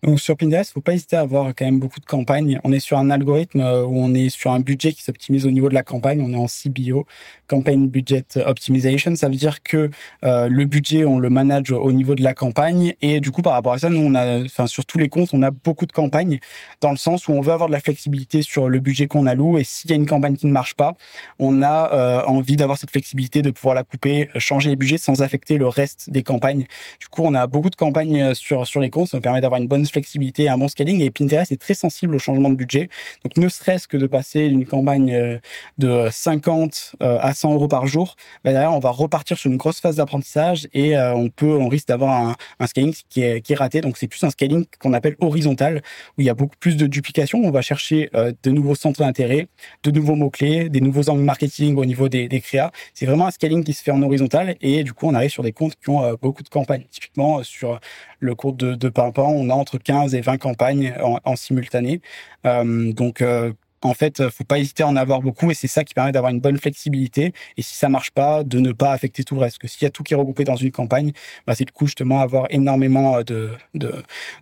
[0.02, 2.58] Donc sur Pinterest, faut pas hésiter à avoir quand même beaucoup de campagnes.
[2.64, 5.50] On est sur un algorithme euh, où on est sur un budget qui s'optimise au
[5.50, 6.22] niveau de la campagne.
[6.22, 7.06] On est en CBO,
[7.48, 9.14] Campaign Budget Optimization.
[9.14, 9.90] Ça veut dire que
[10.24, 12.94] euh, le budget, on le manage au niveau de la campagne.
[13.02, 15.30] Et du coup, par rapport à ça, nous, on a, enfin, sur tous les comptes,
[15.34, 16.38] on a beaucoup de campagnes
[16.80, 19.58] dans le sens où on veut avoir de la flexibilité sur le budget qu'on alloue.
[19.58, 20.96] Et s'il y a une campagne qui ne marche pas,
[21.38, 25.20] on a euh, envie d'avoir cette flexibilité de pouvoir la couper, changer les budgets sans
[25.20, 26.64] affecter le reste des campagnes.
[27.00, 29.08] Du coup, on a beaucoup de campagnes sur sur les comptes.
[29.08, 31.00] Ça nous permet d'avoir une bonne flexibilité, un bon scaling.
[31.00, 32.88] Et Pinterest est très sensible au changement de budget.
[33.24, 35.38] Donc, ne serait-ce que de passer d'une campagne euh,
[35.78, 39.80] de 50 euh, à 100 euros par jour, derrière, on va repartir sur une grosse
[39.80, 43.56] phase d'apprentissage et euh, on peut, on risque d'avoir un, scaling qui est, qui est
[43.56, 43.80] raté.
[43.80, 45.82] Donc, c'est plus un scaling qu'on appelle horizontal,
[46.16, 47.40] où il y a beaucoup plus de duplication.
[47.42, 49.48] On va chercher de nouveaux centres d'intérêt,
[49.82, 52.70] de nouveaux mots-clés, des nouveaux angles marketing au niveau des, des créas.
[52.94, 55.42] C'est vraiment un scaling qui se fait en horizontal et du coup, on arrive sur
[55.42, 56.84] des comptes qui ont beaucoup de campagnes.
[56.90, 57.80] Typiquement, sur
[58.20, 62.00] le compte de, de Pimpin, on a entre 15 et 20 campagnes en, simultané.
[62.46, 65.84] Euh, donc euh, en fait, faut pas hésiter à en avoir beaucoup et c'est ça
[65.84, 67.32] qui permet d'avoir une bonne flexibilité.
[67.56, 69.58] Et si ça marche pas, de ne pas affecter tout le reste.
[69.58, 71.12] Parce que s'il y a tout qui est regroupé dans une campagne,
[71.46, 73.92] bah, c'est du coup justement avoir énormément de, de,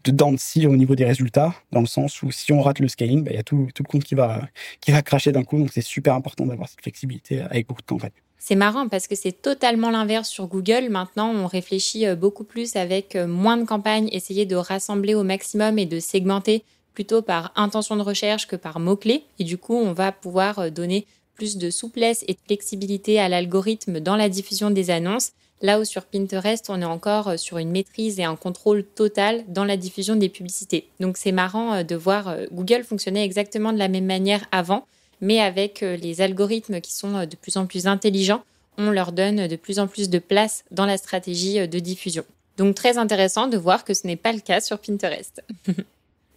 [0.05, 2.81] de dents de scie au niveau des résultats, dans le sens où si on rate
[2.81, 4.43] le scaling, bah, il y a tout, le compte qui va,
[4.81, 5.59] qui va cracher d'un coup.
[5.59, 8.11] Donc c'est super important d'avoir cette flexibilité avec beaucoup de campagnes.
[8.41, 10.89] C'est marrant parce que c'est totalement l'inverse sur Google.
[10.91, 15.25] Maintenant, on réfléchit euh, beaucoup plus avec euh, moins de campagnes, essayer de rassembler au
[15.25, 19.25] maximum et de segmenter plutôt par intention de recherche que par mots-clés.
[19.39, 23.29] Et du coup, on va pouvoir euh, donner plus de souplesse et de flexibilité à
[23.29, 25.33] l'algorithme dans la diffusion des annonces.
[25.61, 29.65] Là où sur Pinterest, on est encore sur une maîtrise et un contrôle total dans
[29.65, 30.89] la diffusion des publicités.
[31.01, 34.85] Donc c'est marrant de voir Google fonctionner exactement de la même manière avant
[35.21, 38.43] mais avec euh, les algorithmes qui sont euh, de plus en plus intelligents,
[38.77, 42.25] on leur donne de plus en plus de place dans la stratégie euh, de diffusion.
[42.57, 45.43] Donc très intéressant de voir que ce n'est pas le cas sur Pinterest.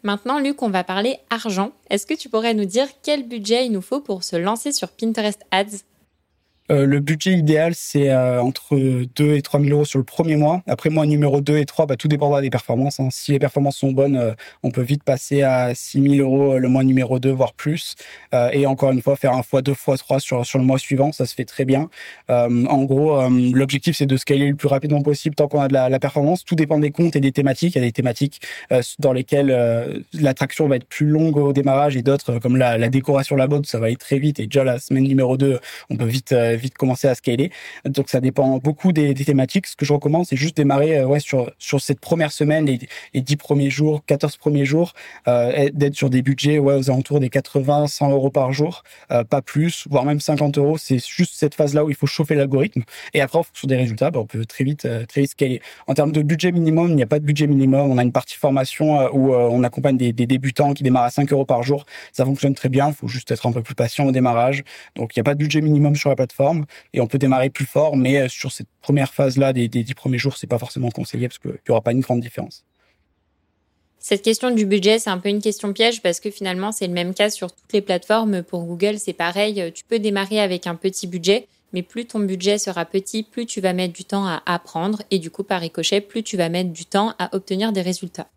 [0.04, 1.72] Maintenant, Luc, on va parler argent.
[1.90, 4.90] Est-ce que tu pourrais nous dire quel budget il nous faut pour se lancer sur
[4.90, 5.84] Pinterest Ads?
[6.70, 8.78] Euh, le budget idéal, c'est euh, entre
[9.16, 10.62] 2 et 3 000 euros sur le premier mois.
[10.68, 13.00] Après, mois numéro 2 et 3, bah, tout dépendra des performances.
[13.00, 13.10] Hein.
[13.12, 16.70] Si les performances sont bonnes, euh, on peut vite passer à 6 000 euros le
[16.70, 17.96] mois numéro 2, voire plus.
[18.54, 21.12] et encore une fois, faire un fois 2 fois 3 sur, sur le mois suivant,
[21.12, 21.90] ça se fait très bien.
[22.30, 23.22] en gros,
[23.54, 26.44] l'objectif, c'est de scaler le plus rapidement possible tant qu'on a de la, performance.
[26.46, 27.76] Tout dépend des comptes et des thématiques.
[27.76, 28.42] Il y a des thématiques
[29.00, 33.36] dans lesquelles l'attraction va être plus longue au démarrage et d'autres, comme la, la décoration
[33.36, 34.40] la mode, ça va aller très vite.
[34.40, 37.52] Et déjà, la semaine numéro 2, on peut vite vite commencer à scaler.
[37.86, 39.68] Donc ça dépend beaucoup des, thématiques.
[39.68, 42.80] Ce que je recommande, c'est juste démarrer euh, ouais, sur, sur cette première semaine, les,
[43.14, 44.94] les 10 premiers jours, 14 premiers jours,
[45.28, 49.24] euh, d'être sur des budgets ouais, aux alentours des 80, 100 euros par jour, euh,
[49.24, 50.78] pas plus, voire même 50 euros.
[50.78, 52.84] C'est juste cette phase-là où il faut chauffer l'algorithme.
[53.14, 55.62] Et après, en fonction des résultats, bah, on peut très vite, très scaler.
[55.88, 57.92] En termes de budget minimum, il n'y a pas de budget minimum.
[57.92, 61.46] On a une partie formation où on accompagne des, débutants qui démarrent à 5 euros
[61.46, 61.86] par jour.
[62.12, 62.90] Ça fonctionne très bien.
[62.90, 64.64] Il faut juste être un peu plus patient au démarrage.
[64.96, 66.41] Donc, il n'y a pas de budget minimum sur la plateforme
[66.94, 70.18] et on peut démarrer plus fort, mais euh, sur cette première phase-là des, dix premiers
[70.18, 72.64] jours, c'est pas forcément conseillé parce qu'il n'y aura pas une grande différence.
[74.00, 76.94] Cette question du budget, c'est un peu une question piège parce que finalement, c'est le
[76.94, 78.42] même cas sur toutes les plateformes.
[78.42, 79.72] Pour Google, c'est pareil.
[79.76, 83.62] Tu peux démarrer avec un petit budget, mais plus ton budget sera petit, plus tu
[83.62, 86.72] vas mettre du temps à apprendre et du coup, par ricochet, plus tu vas mettre
[86.72, 88.28] du temps à obtenir des résultats.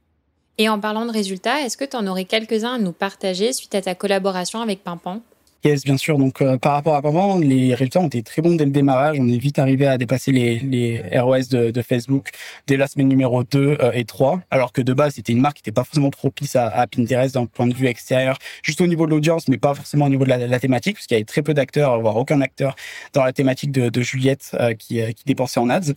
[0.59, 3.75] Et en parlant de résultats, est-ce que tu en aurais quelques-uns à nous partager suite
[3.75, 5.21] à ta collaboration avec Pimpan
[5.67, 6.19] Yes, bien sûr.
[6.19, 9.17] Donc, euh, par rapport à avant, les résultats ont été très bons dès le démarrage.
[9.19, 12.33] On est vite arrivé à dépasser les, les ROS de, de Facebook
[12.67, 15.57] dès la semaine numéro 2 euh, et 3, alors que de base, c'était une marque
[15.57, 18.87] qui n'était pas forcément propice à, à, Pinterest d'un point de vue extérieur, juste au
[18.87, 21.25] niveau de l'audience, mais pas forcément au niveau de la, la thématique, puisqu'il y avait
[21.25, 22.77] très peu d'acteurs, voire aucun acteur
[23.15, 25.95] dans la thématique de, de Juliette euh, qui, qui dépensait en ads.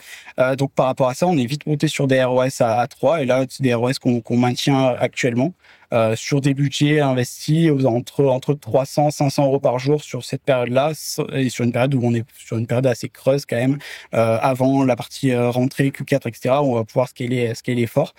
[0.56, 3.22] donc, par rapport à ça, on est vite monté sur des ROS à, à 3,
[3.24, 5.54] et là, c'est des ROS qu'on maintient actuellement.
[6.16, 10.92] Sur des budgets investis entre entre 300 500 euros par jour sur cette période-là
[11.34, 13.78] et sur une période où on est sur une période assez creuse quand même
[14.12, 16.56] avant la partie rentrée Q4 etc.
[16.62, 18.14] On va pouvoir scaler scaler fort.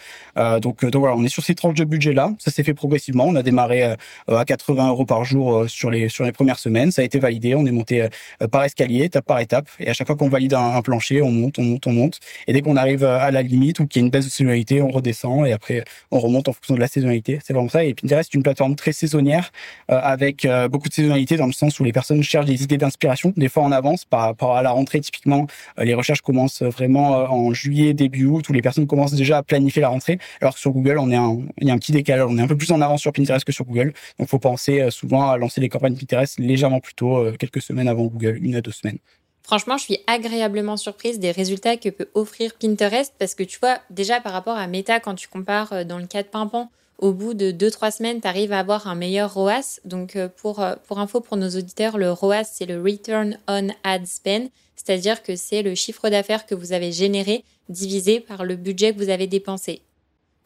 [0.60, 2.32] donc donc voilà, on est sur ces tranches de budget là.
[2.38, 3.24] Ça s'est fait progressivement.
[3.24, 3.82] On a démarré
[4.28, 6.90] à 80 euros par jour sur les sur les premières semaines.
[6.90, 7.54] Ça a été validé.
[7.54, 8.08] On est monté
[8.50, 9.68] par escalier, étape par étape.
[9.80, 12.20] Et à chaque fois qu'on valide un, plancher, on monte, on monte, on monte.
[12.46, 14.82] Et dès qu'on arrive à la limite ou qu'il y a une baisse de saisonnalité,
[14.82, 17.38] on redescend et après on remonte en fonction de la saisonnalité.
[17.44, 19.50] C'est Et Pinterest est une plateforme très saisonnière
[19.90, 22.78] euh, avec euh, beaucoup de saisonnalité dans le sens où les personnes cherchent des idées
[22.78, 25.00] d'inspiration, des fois en avance par rapport à la rentrée.
[25.00, 25.46] Typiquement,
[25.78, 29.42] euh, les recherches commencent vraiment en juillet, début août, où les personnes commencent déjà à
[29.42, 30.18] planifier la rentrée.
[30.40, 32.26] Alors que sur Google, il y a un petit décalage.
[32.28, 33.92] On est un peu plus en avance sur Pinterest que sur Google.
[34.18, 38.04] Donc, faut penser souvent à lancer les campagnes Pinterest légèrement plus tôt, quelques semaines avant
[38.04, 38.98] Google, une à deux semaines.
[39.42, 43.78] Franchement, je suis agréablement surprise des résultats que peut offrir Pinterest parce que tu vois,
[43.90, 47.34] déjà par rapport à Meta, quand tu compares dans le cas de Pimpant, au bout
[47.34, 49.80] de 2-3 semaines, tu arrives à avoir un meilleur ROAS.
[49.84, 53.68] Donc, euh, pour, euh, pour info pour nos auditeurs, le ROAS, c'est le Return on
[53.84, 58.56] Ad Spend, c'est-à-dire que c'est le chiffre d'affaires que vous avez généré divisé par le
[58.56, 59.82] budget que vous avez dépensé.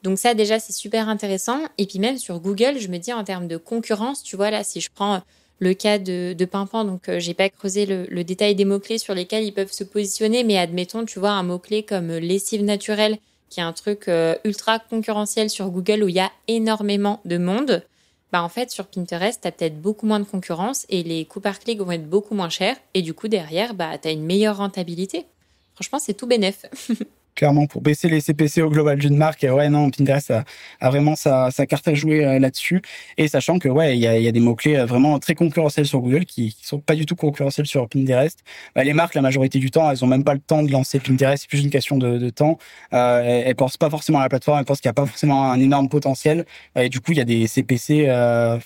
[0.02, 1.60] Donc ça déjà c'est super intéressant.
[1.78, 4.64] Et puis même sur Google, je me dis en termes de concurrence, tu vois là
[4.64, 5.22] si je prends
[5.62, 6.48] le cas de, de
[6.84, 10.42] donc euh, j'ai pas creusé le, détail des mots-clés sur lesquels ils peuvent se positionner,
[10.42, 13.18] mais admettons, tu vois, un mot-clé comme lessive naturelle,
[13.52, 17.36] qui est un truc euh, ultra concurrentiel sur Google où il y a énormément de
[17.36, 17.84] monde.
[18.32, 21.40] Bah en fait, sur Pinterest, tu as peut-être beaucoup moins de concurrence et les coûts
[21.40, 22.76] par clic vont être beaucoup moins chers.
[22.94, 25.26] Et du coup, derrière, bah, tu as une meilleure rentabilité.
[25.74, 26.64] Franchement, c'est tout bénef.
[27.34, 29.44] clairement pour baisser les CPC au global d'une marque.
[29.44, 30.32] Et ouais, non, Pinterest
[30.80, 32.82] a, vraiment sa, carte à jouer euh, là-dessus.
[33.16, 36.00] Et sachant que ouais, il y a, des mots clés euh, vraiment très concurrentiels sur
[36.00, 38.40] Google qui, qui sont pas du tout concurrentiels sur Pinterest.
[38.74, 40.98] Bah, les marques, la majorité du temps, elles ont même pas le temps de lancer
[40.98, 41.42] Pinterest.
[41.42, 42.58] C'est plus une question de, temps.
[42.92, 44.58] Euh, elles, elles, pensent pas forcément à la plateforme.
[44.58, 46.44] Elles pensent qu'il y a pas forcément un énorme potentiel.
[46.76, 48.06] Et du coup, il y a des CPC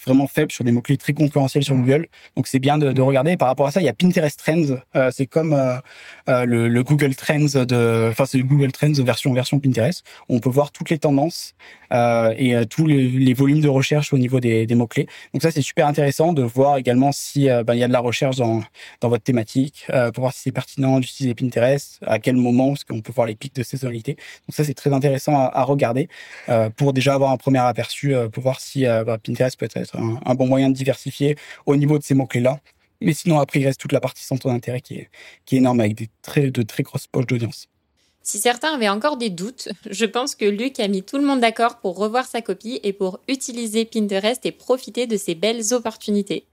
[0.04, 2.06] vraiment faibles sur des mots clés très concurrentiels sur Google.
[2.36, 3.36] Donc c'est bien de, de, regarder.
[3.36, 5.10] Par rapport à ça, il y a Pinterest Trends.
[5.10, 5.56] C'est comme
[6.26, 8.38] le, le, Google Trends de, enfin c'est
[8.72, 10.04] Trends version version Pinterest.
[10.28, 11.54] On peut voir toutes les tendances
[11.92, 15.06] euh, et euh, tous les, volumes de recherche au niveau des, mots clés.
[15.32, 18.00] Donc ça c'est super intéressant de voir également si euh, ben, y a de la
[18.00, 18.62] recherche dans
[19.00, 23.00] dans votre thématique pour voir si c'est pertinent d'utiliser Pinterest, à quel moment parce qu'on
[23.00, 24.14] peut voir les pics de saisonnalité.
[24.14, 26.08] Donc ça c'est très intéressant à, regarder
[26.76, 30.34] pour déjà avoir un premier aperçu pour voir si ben, Pinterest peut être un, un
[30.34, 32.60] bon moyen de diversifier au niveau de ces mots clés là
[33.00, 35.10] mais sinon, après, il reste toute la partie centre d'intérêt qui est,
[35.44, 37.68] qui est énorme avec des très, de très grosses poches d'audience.
[38.28, 41.38] Si certains avaient encore des doutes, je pense que Luc a mis tout le monde
[41.38, 46.44] d'accord pour revoir sa copie et pour utiliser Pinterest et profiter de ces belles opportunités.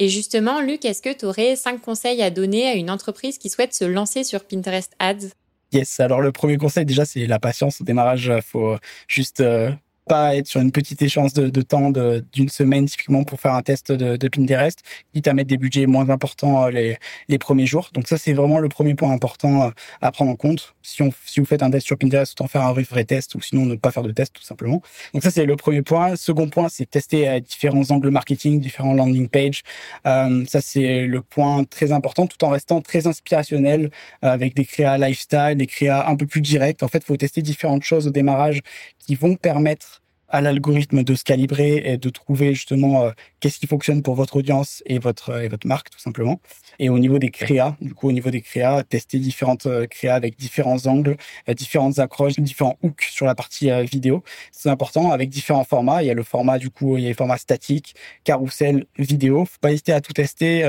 [0.00, 3.50] Et justement, Luc, est-ce que tu aurais cinq conseils à donner à une entreprise qui
[3.50, 5.28] souhaite se lancer sur Pinterest Ads?
[5.72, 9.70] Yes, alors le premier conseil déjà c'est la patience au démarrage, faut juste euh,
[10.06, 11.92] pas être sur une petite échéance de, de temps
[12.32, 14.80] d'une semaine typiquement pour faire un test de, de Pinterest,
[15.12, 17.90] quitte à mettre des budgets moins importants euh, les, les premiers jours.
[17.92, 20.74] Donc ça, c'est vraiment le premier point important euh, à prendre en compte.
[20.82, 23.40] Si, on, si vous faites un test sur Pinterest, autant faire un vrai test ou
[23.40, 24.82] sinon ne pas faire de test tout simplement.
[25.14, 26.16] Donc ça, c'est le premier point.
[26.16, 29.62] Second point, c'est tester euh, différents angles marketing, différents landing pages.
[30.06, 34.98] Euh, ça, c'est le point très important tout en restant très inspirationnel avec des créas
[34.98, 36.82] lifestyle, des créas un peu plus directs.
[36.82, 38.60] En fait, il faut tester différentes choses au démarrage
[38.98, 40.01] qui vont permettre
[40.32, 44.36] à l'algorithme de se calibrer et de trouver justement euh, qu'est-ce qui fonctionne pour votre
[44.36, 46.40] audience et votre et votre marque tout simplement.
[46.78, 50.14] Et au niveau des créas, du coup au niveau des créas, tester différentes euh, créas
[50.14, 51.18] avec différents angles,
[51.50, 54.24] euh, différentes accroches, différents hooks sur la partie vidéo.
[54.52, 56.02] C'est important avec différents formats.
[56.02, 59.44] Il y a le format du coup, il y a les formats statiques, carrousel, vidéo.
[59.44, 60.66] Faut pas hésiter à tout tester.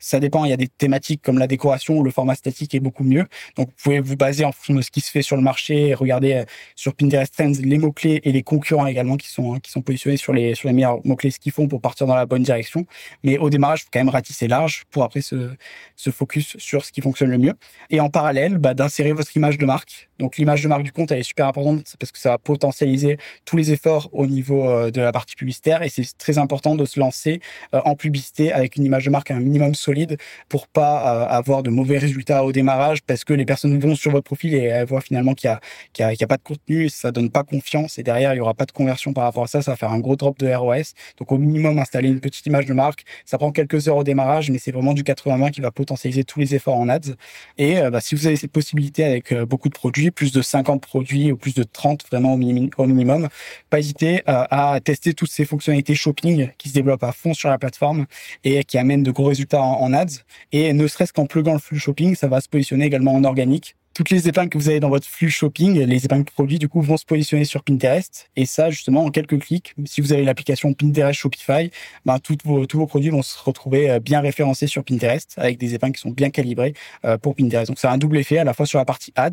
[0.00, 0.44] ça dépend.
[0.44, 3.26] Il y a des thématiques comme la décoration où le format statique est beaucoup mieux.
[3.56, 5.88] Donc vous pouvez vous baser en fonction de ce qui se fait sur le marché
[5.88, 9.70] et regarder sur Pinterest Trends les mots clés et les concurrents également qui sont qui
[9.70, 12.16] sont positionnés sur les sur les meilleurs mots clés ce qu'ils font pour partir dans
[12.16, 12.86] la bonne direction.
[13.22, 15.50] Mais au démarrage, il faut quand même ratisser large pour après se
[15.96, 17.54] se focus sur ce qui fonctionne le mieux.
[17.90, 20.08] Et en parallèle, bah, d'insérer votre image de marque.
[20.18, 23.18] Donc l'image de marque du compte, elle est super importante parce que ça va potentialiser
[23.44, 26.84] tous les efforts au niveau euh, de la partie publicitaire et c'est très important de
[26.84, 27.40] se lancer
[27.74, 30.16] euh, en publicité avec une image de marque un minimum solide
[30.48, 34.12] pour pas euh, avoir de mauvais résultats au démarrage parce que les personnes vont sur
[34.12, 35.60] votre profil et elles voient finalement qu'il y a
[35.98, 38.40] y a, y a pas de contenu, ça donne pas confiance et derrière il y
[38.40, 40.52] aura pas de conversion par rapport à ça, ça va faire un gros drop de
[40.52, 40.94] ROS.
[41.18, 44.50] Donc au minimum, installer une petite image de marque, ça prend quelques heures au démarrage,
[44.50, 47.14] mais c'est vraiment du 80-20 qui va potentialiser tous les efforts en ads.
[47.58, 50.42] Et euh, bah, si vous avez cette possibilité avec euh, beaucoup de produits, plus de
[50.42, 53.28] 50 produits ou plus de 30 vraiment au, minimum,
[53.70, 57.48] pas hésiter euh, à tester toutes ces fonctionnalités shopping qui se développent à fond sur
[57.48, 58.06] la plateforme
[58.44, 60.22] et qui amènent de gros résultats en, en ads.
[60.52, 63.76] Et ne serait-ce qu'en pluguant le flux shopping, ça va se positionner également en organique
[63.94, 66.82] toutes les épingles que vous avez dans votre flux shopping, les épingles produits, du coup,
[66.82, 68.28] vont se positionner sur Pinterest.
[68.34, 71.70] Et ça, justement, en quelques clics, si vous avez l'application Pinterest Shopify,
[72.04, 75.58] ben, tous vos, tous vos produits vont se retrouver euh, bien référencés sur Pinterest avec
[75.58, 76.74] des épingles qui sont bien calibrées
[77.04, 77.68] euh, pour Pinterest.
[77.68, 79.30] Donc, c'est un double effet à la fois sur la partie ads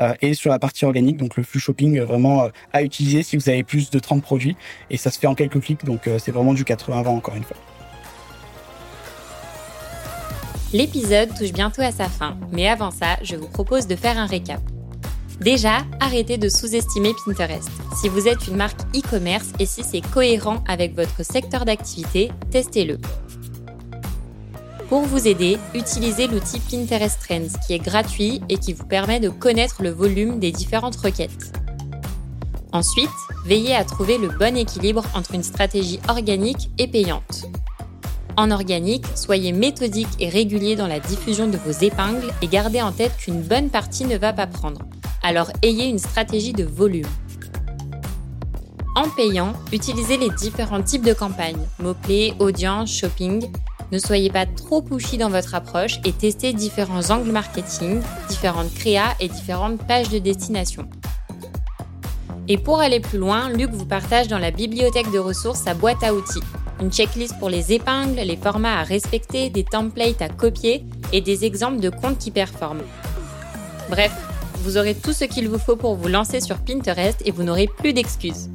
[0.00, 1.16] euh, et sur la partie organique.
[1.16, 4.56] Donc, le flux shopping vraiment à utiliser si vous avez plus de 30 produits.
[4.90, 5.84] Et ça se fait en quelques clics.
[5.84, 7.56] Donc, c'est vraiment du 80-20 encore une fois.
[10.72, 14.26] L'épisode touche bientôt à sa fin, mais avant ça, je vous propose de faire un
[14.26, 14.60] récap.
[15.40, 17.68] Déjà, arrêtez de sous-estimer Pinterest.
[18.00, 22.98] Si vous êtes une marque e-commerce et si c'est cohérent avec votre secteur d'activité, testez-le.
[24.88, 29.28] Pour vous aider, utilisez l'outil Pinterest Trends qui est gratuit et qui vous permet de
[29.28, 31.52] connaître le volume des différentes requêtes.
[32.72, 33.08] Ensuite,
[33.44, 37.46] veillez à trouver le bon équilibre entre une stratégie organique et payante.
[38.40, 42.90] En organique, soyez méthodique et régulier dans la diffusion de vos épingles et gardez en
[42.90, 44.80] tête qu'une bonne partie ne va pas prendre.
[45.22, 47.06] Alors ayez une stratégie de volume.
[48.96, 53.44] En payant, utilisez les différents types de campagnes, mots-clés, audience, shopping.
[53.92, 59.16] Ne soyez pas trop pushy dans votre approche et testez différents angles marketing, différentes créas
[59.20, 60.88] et différentes pages de destination.
[62.48, 66.02] Et pour aller plus loin, Luc vous partage dans la bibliothèque de ressources sa boîte
[66.02, 66.40] à outils
[66.80, 71.44] une checklist pour les épingles, les formats à respecter, des templates à copier et des
[71.44, 72.82] exemples de comptes qui performent.
[73.88, 74.12] Bref,
[74.62, 77.66] vous aurez tout ce qu'il vous faut pour vous lancer sur Pinterest et vous n'aurez
[77.66, 78.50] plus d'excuses.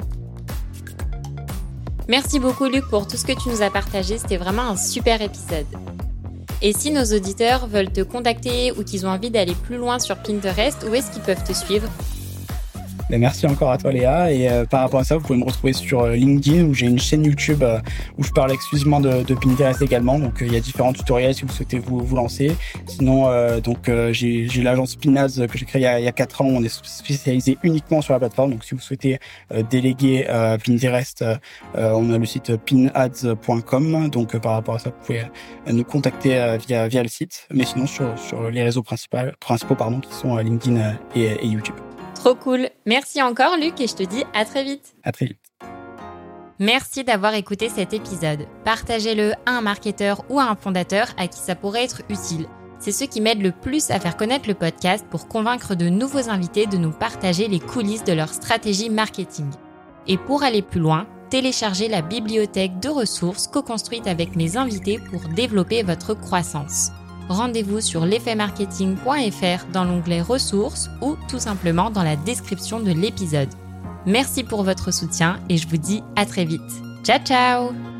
[2.08, 5.22] Merci beaucoup Luc pour tout ce que tu nous as partagé, c'était vraiment un super
[5.22, 5.66] épisode.
[6.62, 10.18] Et si nos auditeurs veulent te contacter ou qu'ils ont envie d'aller plus loin sur
[10.18, 11.88] Pinterest, où est-ce qu'ils peuvent te suivre?
[13.10, 14.32] Merci encore à toi Léa.
[14.32, 16.88] Et euh, par rapport à ça, vous pouvez me retrouver sur euh, LinkedIn où j'ai
[16.88, 17.80] une chaîne YouTube euh,
[18.18, 20.20] où je parle exclusivement de, de Pinterest également.
[20.20, 22.56] Donc il y a différents tutoriels si vous souhaitez vous, vous lancer.
[22.88, 23.30] Sinon,
[23.60, 26.46] donc j'ai l'agence Pinaz que j'ai créée il y, a, il y a 4 ans.
[26.46, 28.52] On est spécialisé uniquement sur la plateforme.
[28.52, 29.20] Donc si vous souhaitez
[29.70, 30.26] déléguer
[30.64, 31.24] Pinterest,
[31.76, 34.10] on a le site pinads.com.
[34.10, 35.24] Donc par rapport à ça, vous pouvez
[35.72, 37.48] nous contacter via, via le site.
[37.54, 41.76] Mais sinon sur, sur les réseaux principaux, principaux pardon, qui sont LinkedIn et YouTube.
[42.26, 42.70] Trop cool.
[42.88, 44.96] Merci encore, Luc, et je te dis à très vite.
[45.04, 45.38] À très vite.
[46.58, 48.48] Merci d'avoir écouté cet épisode.
[48.64, 52.48] Partagez-le à un marketeur ou à un fondateur à qui ça pourrait être utile.
[52.80, 56.28] C'est ce qui m'aide le plus à faire connaître le podcast pour convaincre de nouveaux
[56.32, 59.52] invités de nous partager les coulisses de leur stratégie marketing.
[60.08, 65.22] Et pour aller plus loin, téléchargez la bibliothèque de ressources co-construite avec mes invités pour
[65.30, 66.90] développer votre croissance
[67.30, 73.50] rendez-vous sur l'effetmarketing.fr dans l'onglet ressources ou tout simplement dans la description de l'épisode.
[74.06, 76.62] Merci pour votre soutien et je vous dis à très vite.
[77.04, 77.95] Ciao ciao